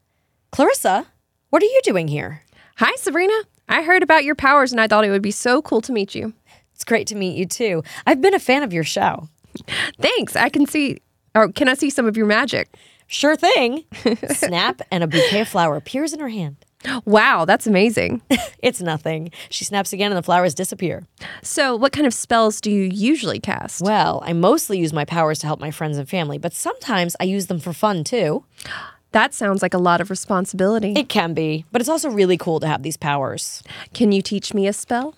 [0.52, 1.08] Clarissa,
[1.50, 2.44] what are you doing here?
[2.78, 3.34] Hi, Sabrina.
[3.68, 6.16] I heard about your powers and I thought it would be so cool to meet
[6.16, 6.34] you.
[6.74, 7.84] It's great to meet you too.
[8.08, 9.28] I've been a fan of your show.
[10.02, 10.36] Thanks.
[10.36, 11.02] I can see,
[11.36, 12.76] or can I see some of your magic?
[13.08, 13.86] Sure thing.
[14.30, 16.58] Snap, and a bouquet of flower appears in her hand.
[17.06, 18.22] Wow, that's amazing.
[18.62, 19.32] It's nothing.
[19.50, 21.08] She snaps again, and the flowers disappear.
[21.42, 23.82] so, what kind of spells do you usually cast?
[23.82, 27.24] Well, I mostly use my powers to help my friends and family, but sometimes I
[27.24, 28.44] use them for fun too.
[29.14, 30.92] That sounds like a lot of responsibility.
[30.92, 33.64] It can be, but it's also really cool to have these powers.
[33.94, 35.16] Can you teach me a spell?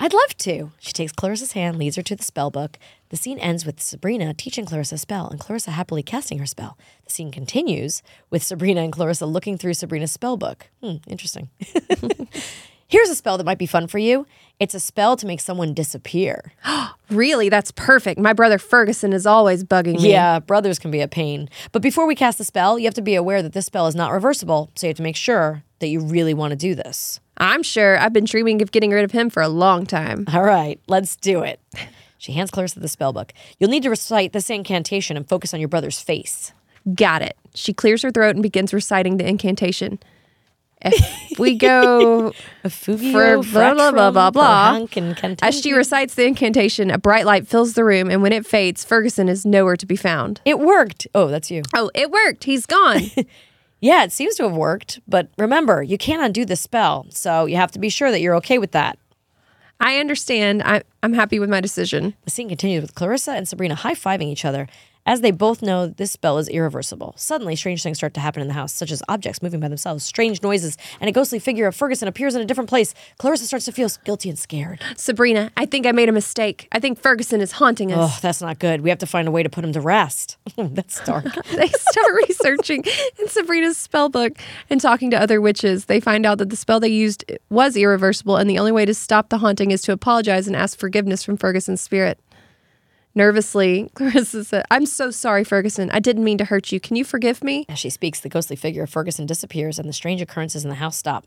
[0.00, 0.72] I'd love to.
[0.80, 2.78] She takes Clarissa's hand, leads her to the spell book.
[3.12, 6.78] The scene ends with Sabrina teaching Clarissa a spell and Clarissa happily casting her spell.
[7.04, 10.70] The scene continues with Sabrina and Clarissa looking through Sabrina's spell book.
[10.82, 11.50] Hmm, interesting.
[12.88, 14.26] Here's a spell that might be fun for you.
[14.58, 16.52] It's a spell to make someone disappear.
[17.10, 18.18] Really, that's perfect.
[18.18, 20.12] My brother Ferguson is always bugging me.
[20.12, 21.50] Yeah, brothers can be a pain.
[21.70, 23.94] But before we cast the spell, you have to be aware that this spell is
[23.94, 27.20] not reversible, so you have to make sure that you really want to do this.
[27.36, 27.98] I'm sure.
[27.98, 30.24] I've been dreaming of getting rid of him for a long time.
[30.32, 31.60] All right, let's do it.
[32.22, 33.32] She hands Clarissa the spell book.
[33.58, 36.52] You'll need to recite this incantation and focus on your brother's face.
[36.94, 37.36] Got it.
[37.52, 39.98] She clears her throat and begins reciting the incantation.
[40.82, 42.30] If we go
[42.68, 42.96] for
[43.42, 44.70] blah, blah, blah, blah, blah.
[45.42, 48.84] As she recites the incantation, a bright light fills the room, and when it fades,
[48.84, 50.40] Ferguson is nowhere to be found.
[50.44, 51.08] It worked.
[51.16, 51.62] Oh, that's you.
[51.74, 52.44] Oh, it worked.
[52.44, 53.02] He's gone.
[53.84, 55.00] Yeah, it seems to have worked.
[55.08, 58.36] But remember, you can't undo the spell, so you have to be sure that you're
[58.36, 58.96] okay with that.
[59.82, 60.62] I understand.
[60.62, 62.14] I, I'm happy with my decision.
[62.24, 64.68] The scene continues with Clarissa and Sabrina high fiving each other
[65.06, 67.14] as they both know this spell is irreversible.
[67.16, 70.04] Suddenly, strange things start to happen in the house, such as objects moving by themselves,
[70.04, 72.94] strange noises, and a ghostly figure of Ferguson appears in a different place.
[73.18, 74.80] Clarissa starts to feel guilty and scared.
[74.96, 76.68] Sabrina, I think I made a mistake.
[76.72, 78.12] I think Ferguson is haunting us.
[78.12, 78.82] Oh, that's not good.
[78.82, 80.36] We have to find a way to put him to rest.
[80.56, 81.24] that's dark.
[81.54, 82.84] they start researching
[83.18, 84.38] in Sabrina's spell book
[84.70, 85.86] and talking to other witches.
[85.86, 88.84] They find out that the spell they used uh, was irreversible, and the only way
[88.84, 92.18] to stop the haunting is to apologize and ask forgiveness from Ferguson's spirit.
[93.14, 95.90] Nervously, Clarissa said, I'm so sorry, Ferguson.
[95.92, 96.80] I didn't mean to hurt you.
[96.80, 97.66] Can you forgive me?
[97.68, 100.76] As she speaks, the ghostly figure of Ferguson disappears and the strange occurrences in the
[100.76, 101.26] house stop.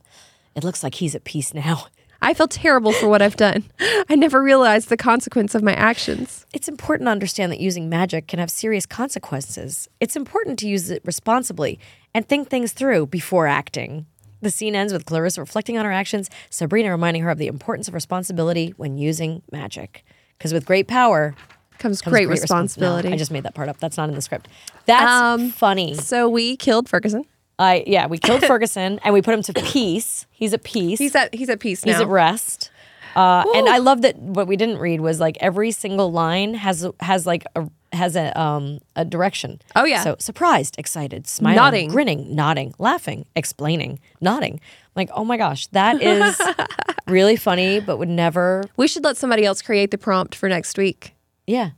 [0.56, 1.88] It looks like he's at peace now.
[2.22, 3.66] I feel terrible for what I've done.
[4.10, 6.46] I never realized the consequence of my actions.
[6.54, 9.90] It's important to understand that using magic can have serious consequences.
[10.00, 11.78] It's important to use it responsibly
[12.16, 14.08] and think things through before acting.
[14.42, 17.88] The scene ends with Clarissa reflecting on her actions, Sabrina reminding her of the importance
[17.88, 20.04] of responsibility when using magic.
[20.38, 21.36] Because with great power
[21.80, 23.09] Comes, comes great, respons- responsibility.
[23.09, 23.78] No, I just made that part up.
[23.80, 24.47] That's not in the script.
[24.86, 25.93] That's Um, funny.
[25.95, 27.26] so we killed Ferguson.
[27.57, 30.26] I yeah, we killed Ferguson and we put him to peace.
[30.32, 30.99] He's at peace.
[30.99, 31.93] He's at he's at peace now.
[31.93, 32.71] He's at rest.
[33.15, 36.86] Uh, and I love that what we didn't read was like every single line has
[36.99, 39.61] has like a has a um a direction.
[39.73, 40.03] Oh, yeah.
[40.03, 41.89] So surprised, excited, smiling, Nodding.
[41.91, 44.59] grinning, nodding, laughing, explaining, nodding.
[44.97, 46.38] Like, oh my gosh, that is
[47.07, 50.78] really funny, but would never We should let somebody else create the prompt for next
[50.78, 51.15] week.
[51.48, 51.72] Yeah.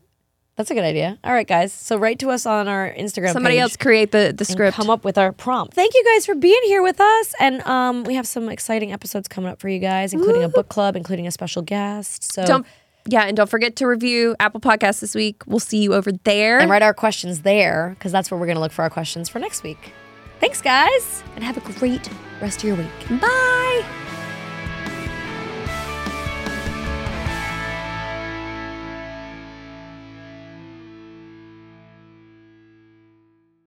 [0.56, 1.20] That's a good idea.
[1.24, 1.72] All right, guys.
[1.72, 4.76] So write to us on our Instagram Somebody page else create the, the and script.
[4.76, 5.76] come up with our prompt.
[5.76, 7.36] Thank you guys for being here with us.
[7.40, 10.68] And um, we have some exciting episodes coming up for you guys, including a book
[10.68, 12.34] club, including a special guest.
[12.34, 12.66] So Don't
[13.10, 15.44] yeah, and don't forget to review Apple Podcasts this week.
[15.46, 16.60] We'll see you over there.
[16.60, 19.30] and write our questions there because that's where we're going to look for our questions
[19.30, 19.94] for next week.
[20.40, 22.10] Thanks, guys, and have a great
[22.42, 23.22] rest of your week.
[23.22, 24.17] Bye.